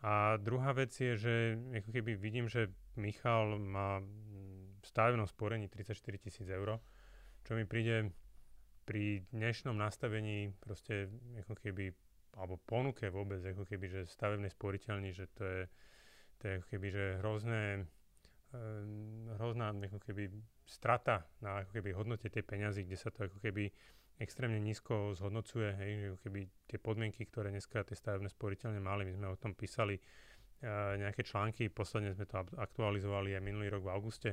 A 0.04 0.36
druhá 0.36 0.76
vec 0.76 0.92
je, 0.92 1.16
že 1.16 1.34
ako 1.72 1.90
keby 1.92 2.20
vidím, 2.20 2.46
že 2.52 2.68
Michal 3.00 3.56
má 3.56 4.04
stavebnom 4.84 5.26
sporení 5.26 5.68
34 5.68 5.96
tisíc 6.20 6.48
eur, 6.48 6.78
čo 7.42 7.56
mi 7.56 7.64
príde 7.64 8.12
pri 8.86 9.26
dnešnom 9.34 9.74
nastavení 9.74 10.54
proste 10.62 11.10
ako 11.42 11.58
keby, 11.58 11.90
alebo 12.38 12.60
ponuke 12.62 13.10
vôbec, 13.10 13.42
ako 13.42 13.66
keby, 13.66 13.86
že 13.90 14.00
stavebnej 14.06 14.52
sporiteľni, 14.52 15.10
že 15.10 15.26
to 15.34 15.42
je, 15.42 15.62
to 16.38 16.42
je 16.46 16.52
ako 16.62 16.66
keby, 16.70 16.86
že 16.94 17.04
hrozné, 17.18 17.62
um, 18.54 19.26
hrozná 19.42 19.74
ako 19.74 19.98
keby 19.98 20.30
strata 20.68 21.26
na 21.42 21.66
ako 21.66 21.82
keby 21.82 21.90
hodnote 21.98 22.30
tej 22.30 22.46
peňazí, 22.46 22.86
kde 22.86 22.98
sa 22.98 23.10
to 23.10 23.26
ako 23.26 23.42
keby 23.42 23.74
extrémne 24.16 24.60
nízko 24.60 25.12
zhodnocuje, 25.16 25.68
hej, 25.76 25.92
keby 26.24 26.48
tie 26.64 26.78
podmienky, 26.80 27.28
ktoré 27.28 27.52
dneska 27.52 27.84
tie 27.84 27.96
stavebné 27.96 28.32
sporiteľne 28.32 28.80
mali, 28.80 29.04
my 29.04 29.12
sme 29.12 29.26
o 29.28 29.36
tom 29.36 29.52
písali 29.52 29.96
uh, 29.96 30.96
nejaké 30.96 31.20
články, 31.24 31.68
posledne 31.68 32.16
sme 32.16 32.24
to 32.24 32.40
aktualizovali 32.56 33.36
aj 33.36 33.42
minulý 33.44 33.72
rok 33.72 33.84
v 33.84 33.92
auguste, 33.92 34.32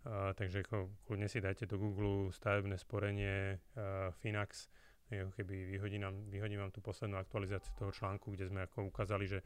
Uh, 0.00 0.32
takže 0.32 0.64
ako, 0.64 0.88
kľudne 1.04 1.28
si 1.28 1.44
dajte 1.44 1.68
do 1.68 1.76
Google 1.76 2.32
stavebné 2.32 2.80
sporenie 2.80 3.60
uh, 3.76 4.08
Finax, 4.24 4.72
ako 5.12 5.36
keby 5.36 5.76
vyhodí, 5.76 6.00
nám, 6.00 6.24
vyhodí 6.32 6.56
vám 6.56 6.72
tú 6.72 6.80
poslednú 6.80 7.20
aktualizáciu 7.20 7.76
toho 7.76 7.92
článku, 7.92 8.32
kde 8.32 8.48
sme 8.48 8.64
ako 8.64 8.88
ukázali, 8.88 9.28
že 9.28 9.44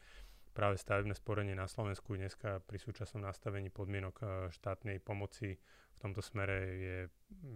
práve 0.54 0.78
stavebné 0.78 1.10
sporenie 1.18 1.58
na 1.58 1.66
Slovensku 1.66 2.14
dneska 2.14 2.62
pri 2.62 2.78
súčasnom 2.78 3.26
nastavení 3.26 3.72
podmienok 3.74 4.46
štátnej 4.54 5.02
pomoci 5.02 5.58
v 5.58 5.98
tomto 5.98 6.22
smere 6.22 6.56
je 6.78 6.96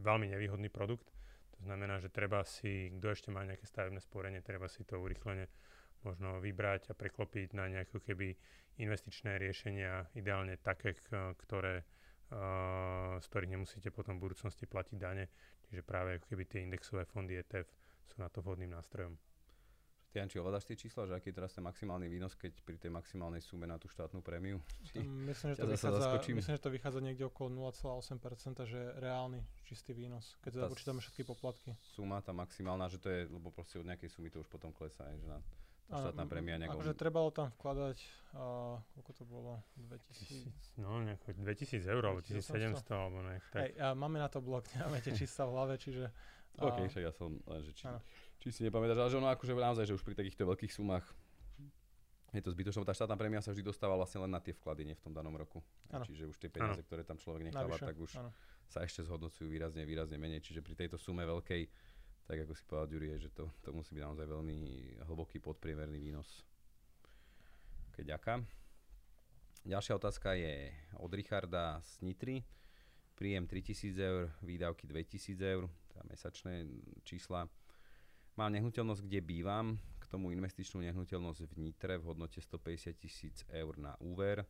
veľmi 0.02 0.34
nevýhodný 0.34 0.66
produkt. 0.66 1.06
To 1.58 1.66
znamená, 1.66 1.98
že 1.98 2.08
treba 2.08 2.46
si, 2.46 2.94
kto 2.94 3.06
ešte 3.10 3.28
má 3.34 3.42
nejaké 3.42 3.66
stavebné 3.66 3.98
sporenie, 3.98 4.46
treba 4.46 4.70
si 4.70 4.86
to 4.86 5.02
urychlene 5.02 5.50
možno 6.06 6.38
vybrať 6.38 6.90
a 6.90 6.94
preklopiť 6.94 7.58
na 7.58 7.66
nejaké 7.66 7.98
keby 7.98 8.38
investičné 8.78 9.42
riešenia, 9.42 10.06
ideálne 10.14 10.54
také, 10.62 10.94
ktoré 11.34 11.82
z 13.18 13.24
ktorých 13.24 13.56
nemusíte 13.56 13.88
potom 13.88 14.20
v 14.20 14.28
budúcnosti 14.28 14.68
platiť 14.68 14.96
dane. 15.00 15.32
Čiže 15.68 15.80
práve 15.80 16.20
ako 16.20 16.28
keby 16.28 16.44
tie 16.44 16.60
indexové 16.60 17.08
fondy 17.08 17.40
ETF 17.40 17.68
sú 18.04 18.20
na 18.20 18.28
to 18.28 18.44
vhodným 18.44 18.72
nástrojom. 18.72 19.16
Ty 20.18 20.26
Anči, 20.26 20.42
ovládaš 20.42 20.66
tie 20.66 20.74
čísla, 20.74 21.06
že 21.06 21.14
aký 21.14 21.30
je 21.30 21.38
teraz 21.38 21.54
ten 21.54 21.62
maximálny 21.62 22.10
výnos, 22.10 22.34
keď 22.34 22.50
pri 22.66 22.74
tej 22.74 22.90
maximálnej 22.90 23.38
sume 23.38 23.70
na 23.70 23.78
tú 23.78 23.86
štátnu 23.86 24.18
prémiu? 24.18 24.58
Či 24.90 24.98
myslím, 25.06 25.54
že 25.54 25.62
to 25.62 25.70
vychádza, 25.70 26.10
myslím, 26.18 26.54
že 26.58 26.62
to 26.66 26.74
vychádza 26.74 26.98
niekde 26.98 27.24
okolo 27.30 27.70
0,8%, 27.70 28.66
že 28.66 28.98
reálny 28.98 29.46
čistý 29.62 29.94
výnos, 29.94 30.34
keď 30.42 30.66
započítame 30.66 30.98
všetky 30.98 31.22
poplatky. 31.22 31.78
Suma, 31.94 32.18
tá 32.18 32.34
maximálna, 32.34 32.90
že 32.90 32.98
to 32.98 33.06
je, 33.06 33.30
lebo 33.30 33.54
proste 33.54 33.78
od 33.78 33.86
nejakej 33.86 34.10
sumy 34.10 34.26
to 34.26 34.42
už 34.42 34.50
potom 34.50 34.74
klesá, 34.74 35.06
že 35.06 35.22
na 35.22 35.38
tá 35.86 36.02
štátna 36.02 36.26
prémia 36.26 36.58
nejako... 36.58 36.82
Akože 36.82 36.94
trebalo 36.98 37.30
tam 37.30 37.54
vkladať, 37.54 37.96
uh, 38.34 38.82
koľko 38.98 39.12
to 39.14 39.22
bolo? 39.22 39.62
2000... 39.86 40.82
No, 40.82 40.98
nejako 40.98 41.30
2000 41.46 41.94
eur, 41.94 42.02
alebo 42.02 42.26
1700, 42.26 42.74
alebo 42.90 43.22
nejak 43.22 43.44
tak. 43.54 43.60
Hej, 43.70 43.70
máme 43.94 44.18
na 44.18 44.26
to 44.26 44.42
blok, 44.42 44.66
nemáme 44.74 44.98
tie 44.98 45.14
čísla 45.14 45.46
v 45.46 45.50
hlave, 45.54 45.74
čiže... 45.78 46.10
Uh, 46.58 46.74
OK, 46.74 46.90
však 46.90 47.06
ja 47.06 47.12
som 47.14 47.38
len, 47.38 47.60
že 47.62 47.70
či, 47.70 47.86
či 48.38 48.48
si 48.54 48.60
nepamätáš, 48.66 48.98
ale 48.98 49.10
že 49.10 49.18
ono 49.18 49.28
akože 49.30 49.52
naozaj, 49.54 49.84
že 49.90 49.96
už 49.98 50.02
pri 50.06 50.14
takýchto 50.18 50.46
veľkých 50.46 50.72
sumách 50.72 51.06
je 52.28 52.44
to 52.44 52.52
zbytočné, 52.52 52.84
tá 52.84 52.92
štátna 52.92 53.16
prémia 53.16 53.40
sa 53.40 53.56
vždy 53.56 53.64
dostáva 53.64 53.96
vlastne 53.96 54.20
len 54.20 54.28
na 54.28 54.36
tie 54.36 54.52
vklady, 54.52 54.84
nie 54.84 54.92
v 54.92 55.00
tom 55.00 55.16
danom 55.16 55.32
roku. 55.32 55.64
Ano. 55.88 56.04
Čiže 56.04 56.28
už 56.28 56.36
tie 56.36 56.52
peniaze, 56.52 56.84
ano. 56.84 56.86
ktoré 56.86 57.00
tam 57.00 57.16
človek 57.16 57.48
necháva, 57.48 57.72
Navyše. 57.72 57.88
tak 57.88 57.96
už 57.96 58.12
ano. 58.20 58.30
sa 58.68 58.84
ešte 58.84 59.00
zhodnocujú 59.08 59.48
výrazne, 59.48 59.80
výrazne 59.88 60.20
menej. 60.20 60.44
Čiže 60.44 60.60
pri 60.60 60.76
tejto 60.76 61.00
sume 61.00 61.24
veľkej 61.24 61.72
tak 62.28 62.44
ako 62.44 62.52
si 62.52 62.62
povedal 62.68 62.92
Ďurie, 62.92 63.14
že 63.16 63.32
to, 63.32 63.48
to 63.64 63.72
musí 63.72 63.96
byť 63.96 64.04
naozaj 64.04 64.26
veľmi 64.28 64.58
hlboký 65.08 65.40
podpriemerný 65.40 65.96
výnos. 65.96 66.44
Ok, 67.88 68.04
ďaká. 68.04 68.44
Ďalšia 69.64 69.96
otázka 69.96 70.36
je 70.36 70.68
od 71.00 71.08
Richarda 71.08 71.80
z 71.80 72.04
Nitry. 72.04 72.44
Príjem 73.16 73.48
3000 73.48 73.96
eur, 73.96 74.22
výdavky 74.44 74.84
2000 74.84 75.40
eur, 75.40 75.72
teda 75.88 76.04
mesačné 76.04 76.68
čísla. 77.08 77.48
Mám 78.38 78.54
nehnuteľnosť, 78.54 79.02
kde 79.02 79.18
bývam, 79.18 79.74
k 79.98 80.04
tomu 80.06 80.30
investičnú 80.30 80.78
nehnuteľnosť 80.86 81.42
v 81.50 81.54
Nitre 81.58 81.98
v 81.98 82.14
hodnote 82.14 82.38
150 82.38 82.94
tisíc 82.94 83.42
eur 83.50 83.74
na 83.74 83.98
úver 83.98 84.46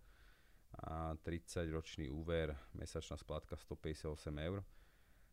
a 0.84 1.16
30 1.16 1.72
ročný 1.72 2.12
úver, 2.12 2.52
mesačná 2.76 3.16
splátka 3.16 3.56
158 3.56 4.12
eur 4.44 4.60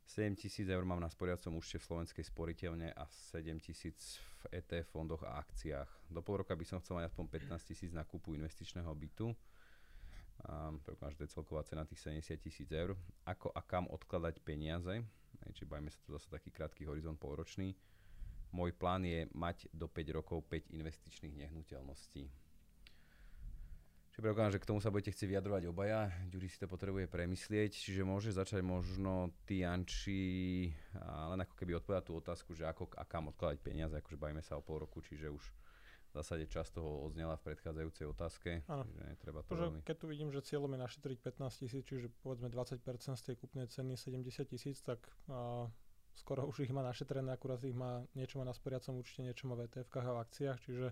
7 0.05 0.37
tisíc 0.37 0.69
eur 0.69 0.85
mám 0.85 1.01
na 1.01 1.09
sporiacom 1.09 1.57
účte 1.57 1.81
v 1.81 1.87
Slovenskej 1.89 2.23
sporiteľne 2.29 2.93
a 2.93 3.09
7 3.33 3.57
tisíc 3.57 4.21
v 4.45 4.61
ETF 4.61 4.93
fondoch 4.93 5.25
a 5.25 5.41
akciách. 5.41 6.13
Do 6.13 6.21
pol 6.21 6.45
roka 6.45 6.53
by 6.53 6.61
som 6.61 6.77
chcel 6.77 7.01
mať 7.01 7.09
aspoň 7.09 7.25
15 7.49 7.69
tisíc 7.73 7.91
na 7.91 8.05
kúpu 8.05 8.37
investičného 8.37 8.93
bytu. 8.93 9.33
Um, 10.45 10.77
že 10.85 11.17
to 11.17 11.25
je 11.25 11.33
celková 11.33 11.65
cena 11.65 11.89
tých 11.89 12.05
70 12.05 12.37
tisíc 12.37 12.69
eur. 12.69 12.93
Ako 13.25 13.49
a 13.49 13.65
kam 13.65 13.89
odkladať 13.89 14.45
peniaze, 14.45 15.01
či 15.57 15.65
bajme 15.65 15.89
sa 15.89 15.97
tu 16.05 16.13
zase 16.13 16.29
taký 16.29 16.53
krátky 16.53 16.85
horizont 16.85 17.17
polročný. 17.17 17.73
Môj 18.55 18.71
plán 18.71 19.03
je 19.03 19.27
mať 19.35 19.67
do 19.75 19.91
5 19.91 20.15
rokov 20.15 20.47
5 20.47 20.71
investičných 20.71 21.35
nehnuteľností 21.43 22.45
Čiže 24.15 24.31
predpokladám, 24.31 24.55
že 24.55 24.63
k 24.63 24.69
tomu 24.71 24.79
sa 24.79 24.95
budete 24.95 25.11
chcieť 25.11 25.27
vyjadrovať 25.27 25.63
obaja. 25.67 26.07
Ďuri 26.31 26.47
si 26.47 26.55
to 26.55 26.71
potrebuje 26.71 27.11
premyslieť, 27.11 27.75
čiže 27.75 28.07
môže 28.07 28.31
začať 28.31 28.63
možno 28.63 29.35
ty, 29.43 29.67
Anči, 29.67 30.71
len 31.03 31.39
ako 31.43 31.51
keby 31.51 31.75
odpovedať 31.83 32.03
tú 32.07 32.23
otázku, 32.23 32.55
že 32.55 32.63
ako 32.63 32.95
a 32.95 33.03
kam 33.03 33.27
odkladať 33.35 33.59
peniaze, 33.59 33.91
akože 33.91 34.15
bavíme 34.15 34.39
sa 34.39 34.55
o 34.55 34.63
pol 34.63 34.87
roku, 34.87 35.03
čiže 35.03 35.27
už 35.27 35.43
v 35.43 36.11
zásade 36.15 36.47
čas 36.47 36.71
toho 36.71 37.03
odznela 37.03 37.35
v 37.35 37.51
predchádzajúcej 37.51 38.07
otázke. 38.07 38.63
Áno. 38.71 38.87
Netreba 39.03 39.43
to 39.43 39.51
veľmi... 39.51 39.83
Keď 39.83 39.97
tu 39.99 40.07
vidím, 40.07 40.31
že 40.31 40.47
cieľom 40.47 40.71
je 40.71 40.79
našetriť 40.79 41.17
15 41.19 41.59
tisíc, 41.67 41.83
čiže 41.83 42.07
povedzme 42.23 42.47
20% 42.47 42.87
z 43.19 43.19
tej 43.19 43.35
kúpnej 43.35 43.67
ceny 43.67 43.99
70 43.99 44.47
tisíc, 44.47 44.79
tak 44.79 45.03
a, 45.27 45.67
skoro 46.15 46.47
už 46.47 46.63
ich 46.63 46.71
má 46.71 46.81
našetrené, 46.81 47.31
akurát 47.31 47.61
ich 47.63 47.75
má, 47.75 48.03
niečo 48.15 48.39
má 48.39 48.45
na 48.47 48.55
sporiacom 48.55 48.99
účte, 48.99 49.21
niečo 49.21 49.47
má 49.47 49.55
v 49.59 49.67
etf 49.67 49.87
a 49.95 50.15
v 50.15 50.21
akciách, 50.23 50.59
čiže 50.63 50.87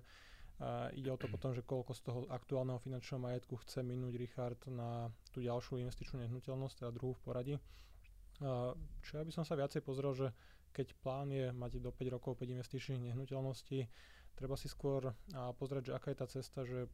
a 0.62 0.94
ide 0.94 1.10
o 1.10 1.18
to 1.18 1.26
potom, 1.26 1.50
že 1.50 1.66
koľko 1.66 1.92
z 1.98 2.02
toho 2.06 2.20
aktuálneho 2.30 2.78
finančného 2.78 3.18
majetku 3.18 3.58
chce 3.66 3.82
minúť 3.82 4.14
Richard 4.22 4.62
na 4.70 5.10
tú 5.34 5.42
ďalšiu 5.42 5.82
investičnú 5.82 6.22
nehnuteľnosť, 6.22 6.86
teda 6.86 6.94
druhú 6.94 7.18
v 7.18 7.24
poradí. 7.26 7.56
A 8.38 8.78
čo 9.02 9.18
ja 9.18 9.26
by 9.26 9.34
som 9.34 9.42
sa 9.42 9.58
viacej 9.58 9.82
pozrel, 9.82 10.14
že 10.14 10.28
keď 10.70 10.94
plán 11.02 11.34
je 11.34 11.50
mať 11.50 11.82
do 11.82 11.90
5 11.90 12.06
rokov 12.14 12.38
5 12.38 12.54
investičných 12.54 13.02
nehnuteľností, 13.02 13.90
treba 14.38 14.54
si 14.54 14.70
skôr 14.70 15.14
pozrieť, 15.58 15.90
že 15.90 15.96
aká 15.98 16.08
je 16.14 16.18
tá 16.22 16.28
cesta, 16.30 16.60
že 16.66 16.86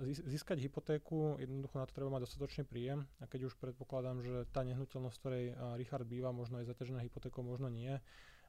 získať 0.00 0.56
hypotéku, 0.64 1.36
jednoducho 1.36 1.76
na 1.76 1.84
to 1.84 1.92
treba 1.92 2.08
mať 2.08 2.24
dostatočný 2.24 2.64
príjem 2.64 3.04
a 3.20 3.28
keď 3.28 3.52
už 3.52 3.60
predpokladám, 3.60 4.24
že 4.24 4.48
tá 4.56 4.64
nehnuteľnosť, 4.64 5.16
v 5.16 5.20
ktorej 5.20 5.44
Richard 5.76 6.08
býva, 6.08 6.32
možno 6.32 6.64
je 6.64 6.70
zaťažená 6.72 7.04
hypotékou, 7.04 7.44
možno 7.44 7.68
nie, 7.68 7.92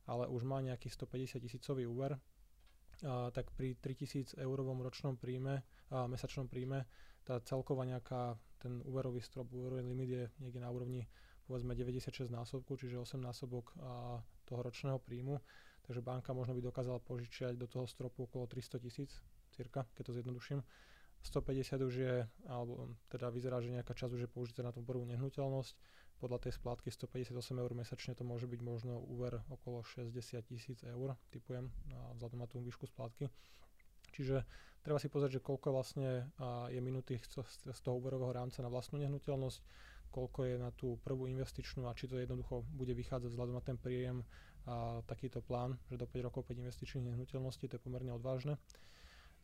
ale 0.07 0.31
už 0.31 0.47
má 0.47 0.63
nejaký 0.63 0.87
150 0.87 1.43
tisícový 1.43 1.83
úver, 1.83 2.15
a, 3.03 3.27
tak 3.35 3.51
pri 3.51 3.75
3000 3.75 4.39
eurovom 4.39 4.79
ročnom 4.79 5.19
príjme, 5.19 5.67
a, 5.91 6.07
mesačnom 6.07 6.47
príjme, 6.47 6.87
tá 7.27 7.43
celková 7.43 7.83
nejaká, 7.83 8.39
ten 8.63 8.79
úverový 8.87 9.19
strop, 9.19 9.51
úverový 9.51 9.83
limit 9.83 10.09
je 10.09 10.23
niekde 10.39 10.63
na 10.63 10.71
úrovni 10.71 11.05
povedzme 11.43 11.75
96 11.75 12.31
násobku, 12.31 12.79
čiže 12.79 12.95
8 12.95 13.19
násobok 13.19 13.75
a, 13.83 14.23
toho 14.47 14.61
ročného 14.63 14.97
príjmu. 15.03 15.43
Takže 15.81 15.99
banka 16.05 16.31
možno 16.31 16.53
by 16.55 16.61
dokázala 16.61 17.01
požičiať 17.01 17.57
do 17.57 17.67
toho 17.67 17.89
stropu 17.89 18.29
okolo 18.29 18.45
300 18.47 18.79
tisíc, 18.79 19.11
cirka, 19.51 19.83
keď 19.97 20.03
to 20.07 20.13
zjednoduším. 20.13 20.61
150 21.21 21.81
už 21.85 21.93
je, 21.93 22.15
alebo 22.49 22.89
teda 23.13 23.29
vyzerá, 23.29 23.61
že 23.61 23.69
nejaká 23.69 23.93
časť 23.93 24.17
už 24.17 24.21
je 24.25 24.29
použitá 24.31 24.65
na 24.65 24.73
tú 24.73 24.81
prvú 24.81 25.05
nehnuteľnosť 25.05 25.75
podľa 26.21 26.37
tej 26.37 26.53
splátky 26.53 26.93
158 26.93 27.33
eur 27.33 27.71
mesačne 27.73 28.13
to 28.13 28.21
môže 28.21 28.45
byť 28.45 28.61
možno 28.61 29.01
úver 29.09 29.41
okolo 29.49 29.81
60 29.81 30.13
tisíc 30.45 30.85
eur, 30.85 31.17
typujem, 31.33 31.73
vzhľadom 32.13 32.45
na 32.45 32.45
tú 32.45 32.61
výšku 32.61 32.85
splátky. 32.85 33.25
Čiže 34.13 34.45
treba 34.85 35.01
si 35.01 35.09
pozrieť, 35.09 35.41
že 35.41 35.45
koľko 35.45 35.73
vlastne 35.73 36.29
je 36.69 36.77
minutých 36.77 37.25
z 37.25 37.79
toho 37.81 37.97
úverového 37.97 38.37
rámca 38.37 38.61
na 38.61 38.69
vlastnú 38.69 39.01
nehnuteľnosť, 39.01 39.59
koľko 40.13 40.39
je 40.45 40.55
na 40.61 40.69
tú 40.77 41.01
prvú 41.01 41.25
investičnú 41.25 41.89
a 41.89 41.97
či 41.97 42.05
to 42.05 42.21
jednoducho 42.21 42.69
bude 42.69 42.93
vychádzať 42.93 43.33
vzhľadom 43.33 43.57
na 43.57 43.65
ten 43.65 43.81
príjem 43.81 44.21
a 44.69 45.01
takýto 45.09 45.41
plán, 45.41 45.73
že 45.89 45.97
do 45.97 46.05
5 46.05 46.21
rokov 46.29 46.45
5 46.45 46.61
investičných 46.61 47.09
nehnuteľností, 47.09 47.65
to 47.65 47.81
je 47.81 47.81
pomerne 47.81 48.13
odvážne. 48.13 48.61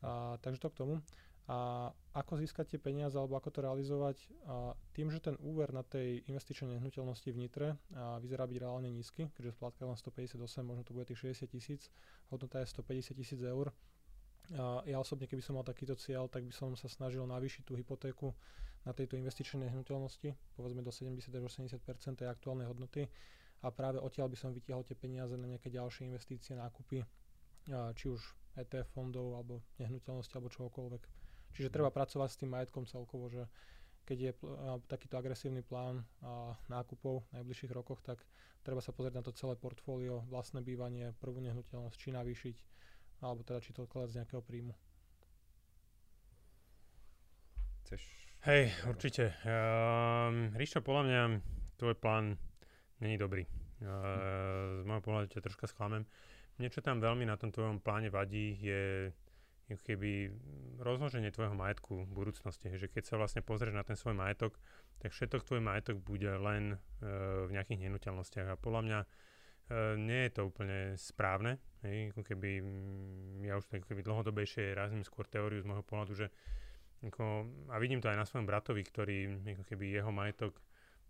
A, 0.05 0.37
takže 0.45 0.61
to 0.61 0.69
k 0.69 0.77
tomu. 0.77 1.01
A 1.47 1.87
ako 2.11 2.43
získať 2.43 2.75
tie 2.75 2.79
peniaze 2.79 3.15
alebo 3.15 3.39
ako 3.39 3.55
to 3.55 3.59
realizovať? 3.63 4.19
A 4.51 4.75
tým, 4.91 5.07
že 5.07 5.23
ten 5.23 5.39
úver 5.39 5.71
na 5.71 5.79
tej 5.79 6.27
investičnej 6.27 6.75
nehnuteľnosti 6.75 7.29
v 7.31 7.39
Nitre 7.39 7.67
a 7.95 8.19
vyzerá 8.19 8.43
byť 8.43 8.57
reálne 8.59 8.91
nízky, 8.91 9.31
keďže 9.31 9.55
splátka 9.55 9.87
len 9.87 9.95
158, 9.95 10.43
možno 10.67 10.83
to 10.83 10.91
bude 10.91 11.07
tých 11.07 11.23
60 11.23 11.47
tisíc, 11.47 11.87
hodnota 12.27 12.59
je 12.59 12.67
150 12.67 13.15
tisíc 13.15 13.39
eur. 13.39 13.71
A 14.59 14.83
ja 14.83 14.99
osobne, 14.99 15.23
keby 15.27 15.39
som 15.39 15.55
mal 15.55 15.63
takýto 15.63 15.95
cieľ, 15.95 16.27
tak 16.27 16.43
by 16.43 16.51
som 16.51 16.75
sa 16.75 16.91
snažil 16.91 17.23
navýšiť 17.23 17.63
tú 17.63 17.79
hypotéku 17.79 18.35
na 18.83 18.91
tejto 18.91 19.15
investičnej 19.15 19.71
nehnuteľnosti, 19.71 20.35
povedzme 20.55 20.83
do 20.83 20.91
70 20.91 21.31
až 21.31 21.43
80 21.47 21.79
tej 22.15 22.27
aktuálnej 22.27 22.67
hodnoty 22.67 23.07
a 23.63 23.71
práve 23.71 24.03
odtiaľ 24.03 24.27
by 24.31 24.37
som 24.39 24.51
vytiahol 24.51 24.83
tie 24.83 24.99
peniaze 24.99 25.35
na 25.39 25.47
nejaké 25.47 25.71
ďalšie 25.71 26.11
investície, 26.11 26.55
nákupy, 26.59 27.03
či 27.95 28.05
už 28.07 28.19
ETF 28.55 28.87
fondov 28.95 29.35
alebo 29.35 29.63
nehnuteľnosti 29.79 30.31
alebo 30.35 30.51
čokoľvek. 30.51 31.26
Čiže 31.57 31.73
treba 31.73 31.89
pracovať 31.89 32.29
s 32.29 32.37
tým 32.37 32.53
majetkom 32.53 32.85
celkovo, 32.85 33.33
že 33.33 33.49
keď 34.05 34.17
je 34.29 34.31
pl- 34.37 34.53
takýto 34.85 35.17
agresívny 35.17 35.65
plán 35.65 36.05
a 36.21 36.53
nákupov 36.69 37.25
v 37.33 37.41
najbližších 37.41 37.73
rokoch, 37.73 37.97
tak 38.05 38.21
treba 38.61 38.77
sa 38.77 38.93
pozrieť 38.93 39.17
na 39.17 39.25
to 39.25 39.33
celé 39.33 39.57
portfólio, 39.57 40.21
vlastné 40.29 40.61
bývanie, 40.61 41.17
prvú 41.17 41.41
nehnuteľnosť, 41.41 41.97
či 41.97 42.13
navýšiť, 42.13 42.55
alebo 43.25 43.41
teda 43.41 43.57
či 43.57 43.73
to 43.73 43.89
odkladať 43.89 44.09
z 44.13 44.17
nejakého 44.21 44.45
príjmu. 44.45 44.77
Chceš? 47.89 48.01
Hej, 48.45 48.77
určite. 48.85 49.33
Um, 49.41 50.53
Ríšo, 50.53 50.85
podľa 50.85 51.03
mňa 51.09 51.21
tvoj 51.81 51.95
plán 51.97 52.37
není 53.01 53.17
dobrý. 53.17 53.49
Uh, 53.81 54.77
z 54.77 54.85
môjho 54.85 55.01
pohľadu 55.01 55.33
ťa 55.33 55.41
troška 55.41 55.65
sklamem. 55.65 56.05
Niečo 56.61 56.85
tam 56.85 57.01
veľmi 57.01 57.25
na 57.25 57.33
tom 57.33 57.49
tvojom 57.49 57.81
pláne 57.81 58.13
vadí 58.13 58.61
je 58.61 59.09
keby 59.75 60.31
rozloženie 60.79 61.35
tvojho 61.35 61.51
majetku 61.51 62.07
v 62.07 62.11
budúcnosti. 62.15 62.71
Že 62.71 62.87
keď 62.87 63.03
sa 63.03 63.19
vlastne 63.19 63.43
pozrieš 63.43 63.75
na 63.75 63.83
ten 63.83 63.99
svoj 63.99 64.15
majetok, 64.15 64.55
tak 65.03 65.11
všetok 65.11 65.43
tvoj 65.43 65.59
majetok 65.59 65.99
bude 65.99 66.31
len 66.31 66.79
uh, 66.79 67.43
v 67.47 67.51
nejakých 67.51 67.83
nehnuteľnostiach. 67.83 68.47
A 68.47 68.55
podľa 68.55 68.81
mňa 68.87 68.99
uh, 69.03 69.99
nie 69.99 70.21
je 70.27 70.31
to 70.31 70.41
úplne 70.47 70.95
správne. 70.95 71.59
Hej? 71.83 72.15
Ako 72.15 72.23
keby, 72.23 72.63
ja 73.43 73.59
už 73.59 73.67
tak 73.67 73.83
keby 73.83 74.07
dlhodobejšie 74.07 74.71
razím 74.71 75.03
skôr 75.03 75.27
teóriu 75.27 75.59
z 75.59 75.67
môjho 75.67 75.83
pohľadu, 75.83 76.13
že 76.15 76.27
ako, 77.03 77.45
a 77.69 77.77
vidím 77.77 78.01
to 78.01 78.09
aj 78.09 78.17
na 78.17 78.25
svojom 78.25 78.47
bratovi, 78.49 78.81
ktorý 78.81 79.43
ako 79.53 79.63
keby 79.67 80.01
jeho 80.01 80.09
majetok 80.09 80.57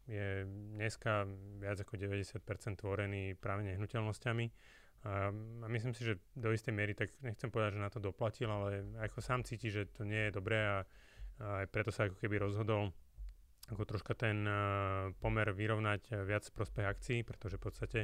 je 0.07 0.47
dneska 0.75 1.27
viac 1.59 1.83
ako 1.83 1.99
90% 1.99 2.39
tvorený 2.79 3.35
práve 3.35 3.67
nehnuteľnosťami 3.67 4.45
a, 5.06 5.30
a 5.30 5.68
myslím 5.70 5.94
si, 5.94 6.01
že 6.01 6.18
do 6.34 6.50
istej 6.50 6.74
miery, 6.74 6.98
tak 6.98 7.13
nechcem 7.22 7.54
povedať, 7.54 7.77
že 7.77 7.86
na 7.86 7.92
to 7.94 8.01
doplatil, 8.01 8.50
ale 8.50 8.82
ako 8.98 9.22
sám 9.22 9.46
cíti, 9.46 9.70
že 9.70 9.86
to 9.94 10.01
nie 10.08 10.30
je 10.30 10.36
dobré 10.36 10.58
a, 10.58 10.77
a 11.42 11.63
aj 11.63 11.68
preto 11.70 11.94
sa 11.94 12.10
ako 12.10 12.18
keby 12.18 12.42
rozhodol 12.42 12.89
ako 13.68 13.84
troška 13.84 14.16
ten 14.16 14.48
uh, 14.48 15.12
pomer 15.20 15.51
vyrovnať 15.51 16.24
viac 16.24 16.48
v 16.48 16.56
prospech 16.56 16.86
akcií, 16.88 17.20
pretože 17.27 17.60
v 17.60 17.63
podstate 17.68 18.00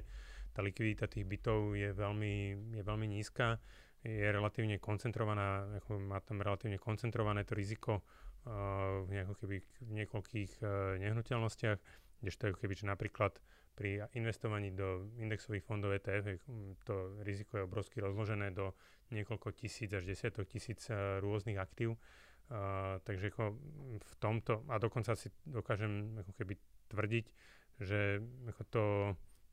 tá 0.52 0.60
likvidita 0.60 1.08
tých 1.08 1.24
bytov 1.24 1.74
je 1.80 1.96
veľmi, 1.96 2.36
je 2.76 2.84
veľmi 2.84 3.08
nízka, 3.08 3.58
je 4.04 4.28
relatívne 4.28 4.76
koncentrovaná, 4.84 5.80
ako 5.80 6.04
má 6.04 6.20
tam 6.20 6.44
relatívne 6.44 6.76
koncentrované 6.76 7.48
to 7.48 7.56
riziko 7.56 8.04
uh, 8.04 9.08
v, 9.08 9.24
keby, 9.40 9.58
v 9.64 9.92
niekoľkých 10.04 10.52
uh, 10.60 11.00
nehnuteľnostiach, 11.00 11.80
kdežto 12.20 12.52
ako 12.52 12.60
keby, 12.60 12.74
že 12.76 12.86
napríklad 12.92 13.40
pri 13.74 14.06
investovaní 14.14 14.70
do 14.70 15.10
indexových 15.18 15.66
fondov 15.66 15.98
ETF 15.98 16.38
to 16.86 17.18
riziko 17.26 17.58
je 17.58 17.66
obrovsky 17.66 17.98
rozložené 18.02 18.54
do 18.54 18.78
niekoľko 19.10 19.54
tisíc 19.54 19.90
až 19.94 20.06
desiatok 20.06 20.46
tisíc 20.50 20.86
uh, 20.90 21.22
rôznych 21.22 21.58
aktív. 21.58 21.98
Uh, 22.52 23.02
takže 23.02 23.34
ako 23.34 23.56
v 23.98 24.14
tomto, 24.22 24.62
a 24.70 24.78
dokonca 24.78 25.18
si 25.18 25.34
dokážem 25.48 26.22
ako 26.22 26.32
keby 26.38 26.54
tvrdiť, 26.92 27.26
že 27.82 28.22
ako 28.54 28.62
to, 28.70 28.84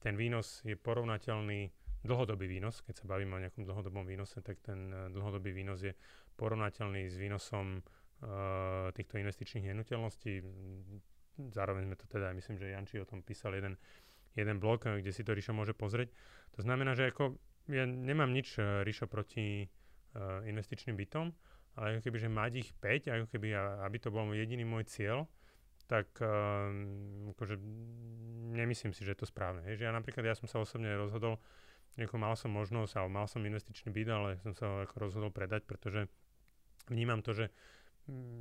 ten 0.04 0.16
výnos 0.16 0.60
je 0.68 0.76
porovnateľný, 0.76 1.72
dlhodobý 2.00 2.48
výnos, 2.48 2.80
keď 2.80 3.04
sa 3.04 3.10
bavíme 3.12 3.36
o 3.36 3.42
nejakom 3.44 3.68
dlhodobom 3.68 4.08
výnose, 4.08 4.40
tak 4.40 4.60
ten 4.64 4.92
uh, 4.92 5.08
dlhodobý 5.12 5.52
výnos 5.52 5.84
je 5.84 5.92
porovnateľný 6.36 7.08
s 7.08 7.16
výnosom 7.20 7.80
uh, 7.80 8.88
týchto 8.96 9.20
investičných 9.20 9.68
nehnuteľností. 9.68 10.32
Zároveň 11.52 11.88
sme 11.88 11.96
to 11.96 12.06
teda, 12.08 12.36
myslím, 12.36 12.56
že 12.60 12.72
Janči 12.72 13.00
o 13.00 13.08
tom 13.08 13.24
písal 13.24 13.56
jeden 13.56 13.76
jeden 14.34 14.56
blok, 14.62 14.86
eh, 14.86 15.00
kde 15.00 15.10
si 15.10 15.22
to 15.26 15.34
Ríšo 15.34 15.54
môže 15.54 15.74
pozrieť. 15.74 16.12
To 16.58 16.60
znamená, 16.62 16.94
že 16.94 17.10
ako 17.10 17.38
ja 17.70 17.86
nemám 17.86 18.34
nič, 18.34 18.58
uh, 18.58 18.82
Ríšo, 18.82 19.06
proti 19.06 19.62
uh, 19.62 20.42
investičným 20.42 20.98
bytom, 20.98 21.30
ale 21.78 21.94
ako 21.94 22.10
keby, 22.10 22.18
že 22.18 22.28
mať 22.28 22.52
ich 22.58 22.70
5, 22.74 23.14
ako 23.14 23.26
keby, 23.30 23.54
aby 23.86 23.96
to 24.02 24.10
bol 24.10 24.26
jediný 24.34 24.66
môj 24.66 24.90
cieľ, 24.90 25.30
tak 25.86 26.10
uh, 26.18 26.66
akože 27.30 27.54
nemyslím 28.54 28.90
si, 28.90 29.06
že 29.06 29.14
je 29.14 29.20
to 29.22 29.30
správne. 29.30 29.62
Hej. 29.70 29.82
Že 29.82 29.84
ja 29.86 29.92
napríklad, 29.94 30.26
ja 30.26 30.34
som 30.34 30.50
sa 30.50 30.58
osobne 30.58 30.90
rozhodol, 30.98 31.38
ako 31.94 32.16
mal 32.18 32.34
som 32.34 32.50
možnosť, 32.54 32.92
ale 32.98 33.08
mal 33.10 33.26
som 33.30 33.42
investičný 33.42 33.90
byt, 33.90 34.08
ale 34.10 34.28
som 34.42 34.54
sa 34.54 34.82
ako 34.86 34.94
rozhodol 34.98 35.30
predať, 35.30 35.66
pretože 35.66 36.10
vnímam 36.90 37.22
to, 37.22 37.34
že 37.34 37.54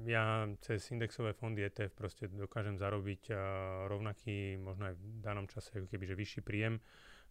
ja 0.06 0.50
cez 0.66 0.86
indexové 0.90 1.34
fondy 1.34 1.62
ETF 1.66 1.94
proste 1.94 2.26
dokážem 2.28 2.78
zarobiť 2.78 3.34
rovnaký, 3.88 4.58
možno 4.58 4.90
aj 4.90 4.96
v 4.98 5.04
danom 5.22 5.46
čase, 5.46 5.78
ako 5.78 5.88
keby, 5.90 6.06
že 6.10 6.16
vyšší 6.18 6.42
príjem. 6.42 6.82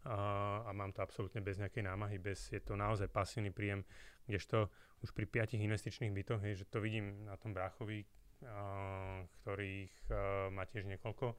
A 0.07 0.70
mám 0.70 0.94
to 0.94 1.03
absolútne 1.03 1.42
bez 1.42 1.59
nejakej 1.59 1.83
námahy, 1.83 2.22
bez, 2.22 2.55
je 2.55 2.62
to 2.62 2.79
naozaj 2.79 3.11
pasívny 3.11 3.51
príjem, 3.51 3.83
kdežto 4.31 4.70
už 5.03 5.11
pri 5.11 5.27
piatich 5.27 5.59
investičných 5.59 6.14
bytoch, 6.14 6.40
hej, 6.42 6.62
že 6.62 6.70
to 6.70 6.79
vidím 6.79 7.27
na 7.27 7.35
tom 7.35 7.51
bráchovi, 7.51 8.07
ktorých 9.42 9.94
má 10.55 10.62
tiež 10.70 10.87
niekoľko, 10.87 11.35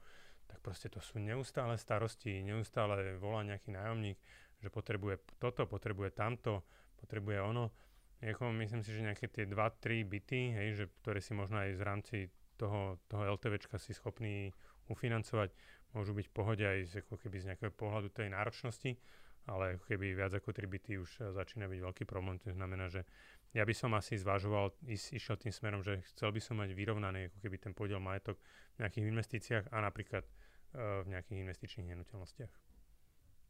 tak 0.51 0.59
proste 0.59 0.91
to 0.91 0.99
sú 0.99 1.23
neustále 1.23 1.79
starosti, 1.79 2.43
neustále 2.43 3.15
volá 3.15 3.47
nejaký 3.47 3.71
nájomník, 3.71 4.19
že 4.59 4.67
potrebuje 4.67 5.39
toto, 5.39 5.63
potrebuje 5.63 6.11
tamto, 6.11 6.67
potrebuje 6.99 7.39
ono 7.39 7.71
ako 8.19 8.51
myslím 8.59 8.83
si, 8.83 8.91
že 8.91 9.07
nejaké 9.07 9.31
tie 9.31 9.47
2-3 9.47 10.03
byty, 10.03 10.51
hej, 10.51 10.67
že, 10.75 10.85
ktoré 10.99 11.23
si 11.23 11.31
možno 11.31 11.63
aj 11.63 11.71
z 11.79 11.81
rámci 11.87 12.17
toho, 12.59 12.99
toho 13.07 13.23
LTVčka 13.39 13.79
si 13.79 13.95
schopný 13.95 14.51
ufinancovať, 14.91 15.55
môžu 15.95 16.11
byť 16.11 16.25
v 16.27 16.35
pohode 16.35 16.65
aj 16.67 16.79
z, 16.83 16.93
ako 16.99 17.15
keby 17.15 17.37
z 17.39 17.47
nejakého 17.53 17.71
pohľadu 17.71 18.11
tej 18.11 18.35
náročnosti, 18.35 18.99
ale 19.47 19.79
ako 19.79 19.85
keby 19.87 20.13
viac 20.13 20.35
ako 20.35 20.51
3 20.51 20.67
byty 20.67 20.99
už 20.99 21.11
eh, 21.23 21.31
začína 21.31 21.71
byť 21.71 21.79
veľký 21.79 22.03
problém. 22.03 22.37
To 22.43 22.51
znamená, 22.51 22.91
že 22.91 23.07
ja 23.55 23.65
by 23.65 23.73
som 23.73 23.95
asi 23.97 24.13
zvažoval, 24.19 24.75
is, 24.85 25.09
išiel 25.09 25.39
tým 25.39 25.49
smerom, 25.49 25.81
že 25.81 26.05
chcel 26.13 26.29
by 26.29 26.41
som 26.43 26.61
mať 26.61 26.75
vyrovnaný 26.77 27.33
ako 27.33 27.37
keby 27.41 27.57
ten 27.57 27.73
podiel 27.73 27.97
majetok 27.97 28.37
v 28.77 28.85
nejakých 28.85 29.05
investíciách 29.09 29.65
a 29.73 29.77
napríklad 29.81 30.21
uh, 30.21 31.01
v 31.01 31.17
nejakých 31.17 31.41
investičných 31.49 31.89
nehnuteľnostiach. 31.89 32.53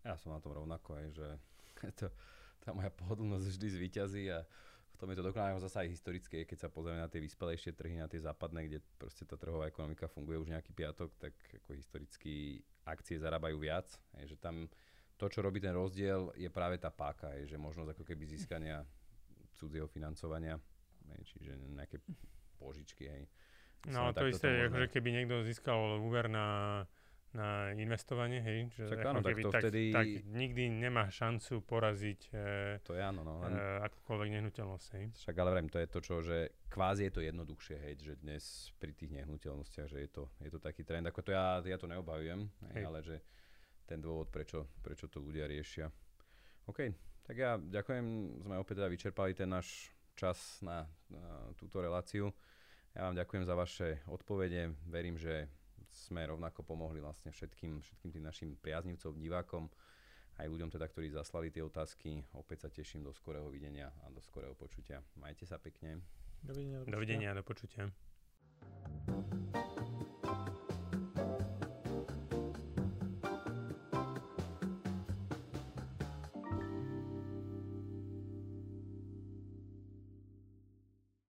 Ja 0.07 0.15
som 0.15 0.31
na 0.31 0.39
tom 0.39 0.55
rovnako 0.55 1.03
aj, 1.03 1.05
že 1.11 1.27
to, 1.99 2.07
tá 2.63 2.75
moja 2.75 2.91
pohodlnosť 2.91 3.45
vždy 3.55 3.67
zvíťazí 3.79 4.23
a 4.31 4.43
v 4.93 4.95
tom 4.99 5.15
je 5.15 5.17
to 5.17 5.27
dokonale 5.31 5.55
zase 5.63 5.87
aj 5.87 5.89
historické, 5.95 6.43
keď 6.43 6.67
sa 6.67 6.69
pozrieme 6.69 6.99
na 6.99 7.07
tie 7.07 7.23
vyspelejšie 7.23 7.71
trhy, 7.71 8.03
na 8.03 8.11
tie 8.11 8.19
západné, 8.19 8.67
kde 8.67 8.79
proste 8.99 9.23
tá 9.23 9.39
trhová 9.39 9.71
ekonomika 9.71 10.11
funguje 10.11 10.35
už 10.43 10.51
nejaký 10.51 10.75
piatok, 10.75 11.15
tak 11.15 11.31
ako 11.63 11.71
historicky 11.79 12.59
akcie 12.83 13.15
zarábajú 13.15 13.55
viac. 13.63 13.87
Je, 14.19 14.35
že 14.35 14.37
tam 14.37 14.67
to, 15.15 15.25
čo 15.31 15.39
robí 15.39 15.63
ten 15.63 15.71
rozdiel, 15.71 16.35
je 16.35 16.51
práve 16.51 16.75
tá 16.79 16.91
páka, 16.91 17.31
je, 17.39 17.55
že 17.55 17.57
možnosť 17.59 17.95
ako 17.95 18.03
keby 18.03 18.23
získania 18.27 18.83
cudzieho 19.55 19.87
financovania, 19.87 20.59
je, 21.15 21.19
čiže 21.35 21.51
nejaké 21.75 22.03
požičky. 22.59 23.07
Hej. 23.07 23.23
No 23.87 24.11
to 24.11 24.27
isté, 24.27 24.67
akože 24.67 24.91
keby 24.91 25.15
niekto 25.15 25.47
získal 25.47 26.03
úver 26.03 26.27
na 26.27 26.83
na 27.29 27.69
investovanie, 27.77 28.41
hej? 28.41 28.73
Že 28.73 28.83
Však 28.89 29.05
áno, 29.05 29.19
tak 29.21 29.37
to 29.37 29.51
tak, 29.53 29.61
vtedy... 29.61 29.93
tak 29.93 30.07
nikdy 30.33 30.63
nemá 30.73 31.13
šancu 31.13 31.61
poraziť 31.61 32.21
e, 32.33 32.45
to 32.81 32.97
je 32.97 33.01
áno, 33.05 33.21
no, 33.21 33.45
len... 33.45 33.53
e, 33.53 33.85
akúkoľvek 33.85 34.29
nehnuteľnosť, 34.33 34.87
hej? 34.97 35.05
Však 35.13 35.35
ale 35.37 35.49
vrem, 35.53 35.67
to 35.69 35.77
je 35.77 35.87
to, 35.87 35.99
čo, 36.01 36.15
že 36.25 36.37
kvázi 36.73 37.09
je 37.09 37.13
to 37.13 37.21
jednoduchšie, 37.21 37.77
hej, 37.77 37.93
že 38.01 38.13
dnes 38.17 38.73
pri 38.81 38.97
tých 38.97 39.13
nehnuteľnostiach, 39.13 39.87
že 39.93 39.99
je 40.01 40.09
to, 40.09 40.23
je 40.41 40.49
to 40.49 40.57
taký 40.57 40.81
trend, 40.81 41.05
ako 41.05 41.21
to 41.21 41.29
ja, 41.29 41.61
ja 41.61 41.77
to 41.77 41.85
neobavujem, 41.85 42.49
hej, 42.73 42.81
ale 42.81 42.99
že 43.05 43.21
ten 43.85 44.01
dôvod, 44.01 44.33
prečo, 44.33 44.65
prečo 44.81 45.05
to 45.05 45.21
ľudia 45.21 45.45
riešia. 45.45 45.85
OK, 46.65 46.93
tak 47.29 47.35
ja 47.37 47.61
ďakujem, 47.61 48.05
sme 48.41 48.57
opäť 48.57 48.81
teda 48.81 48.89
vyčerpali 48.89 49.37
ten 49.37 49.49
náš 49.49 49.93
čas 50.17 50.61
na, 50.65 50.89
na 51.13 51.53
túto 51.57 51.77
reláciu. 51.77 52.33
Ja 52.97 53.05
vám 53.05 53.17
ďakujem 53.17 53.45
za 53.45 53.53
vaše 53.53 54.01
odpovede. 54.09 54.73
Verím, 54.89 55.13
že 55.13 55.45
sme 55.89 56.25
rovnako 56.25 56.61
pomohli 56.61 57.01
vlastne 57.01 57.33
všetkým, 57.33 57.81
všetkým 57.81 58.09
tým 58.13 58.23
našim 58.23 58.49
priaznivcom, 58.61 59.17
divákom, 59.17 59.65
aj 60.39 60.47
ľuďom 60.47 60.71
teda, 60.71 60.87
ktorí 60.87 61.11
zaslali 61.11 61.51
tie 61.51 61.59
otázky. 61.59 62.23
Opäť 62.31 62.67
sa 62.67 62.69
teším 62.71 63.03
do 63.03 63.11
skorého 63.11 63.51
videnia 63.51 63.91
a 64.07 64.09
do 64.09 64.23
skorého 64.23 64.55
počutia. 64.55 65.03
Majte 65.19 65.43
sa 65.43 65.59
pekne. 65.59 65.99
Dovidenia. 66.39 66.79
Do, 66.79 66.85
Dovidenia, 66.87 67.29
do 67.35 67.43
počutia. 67.43 67.91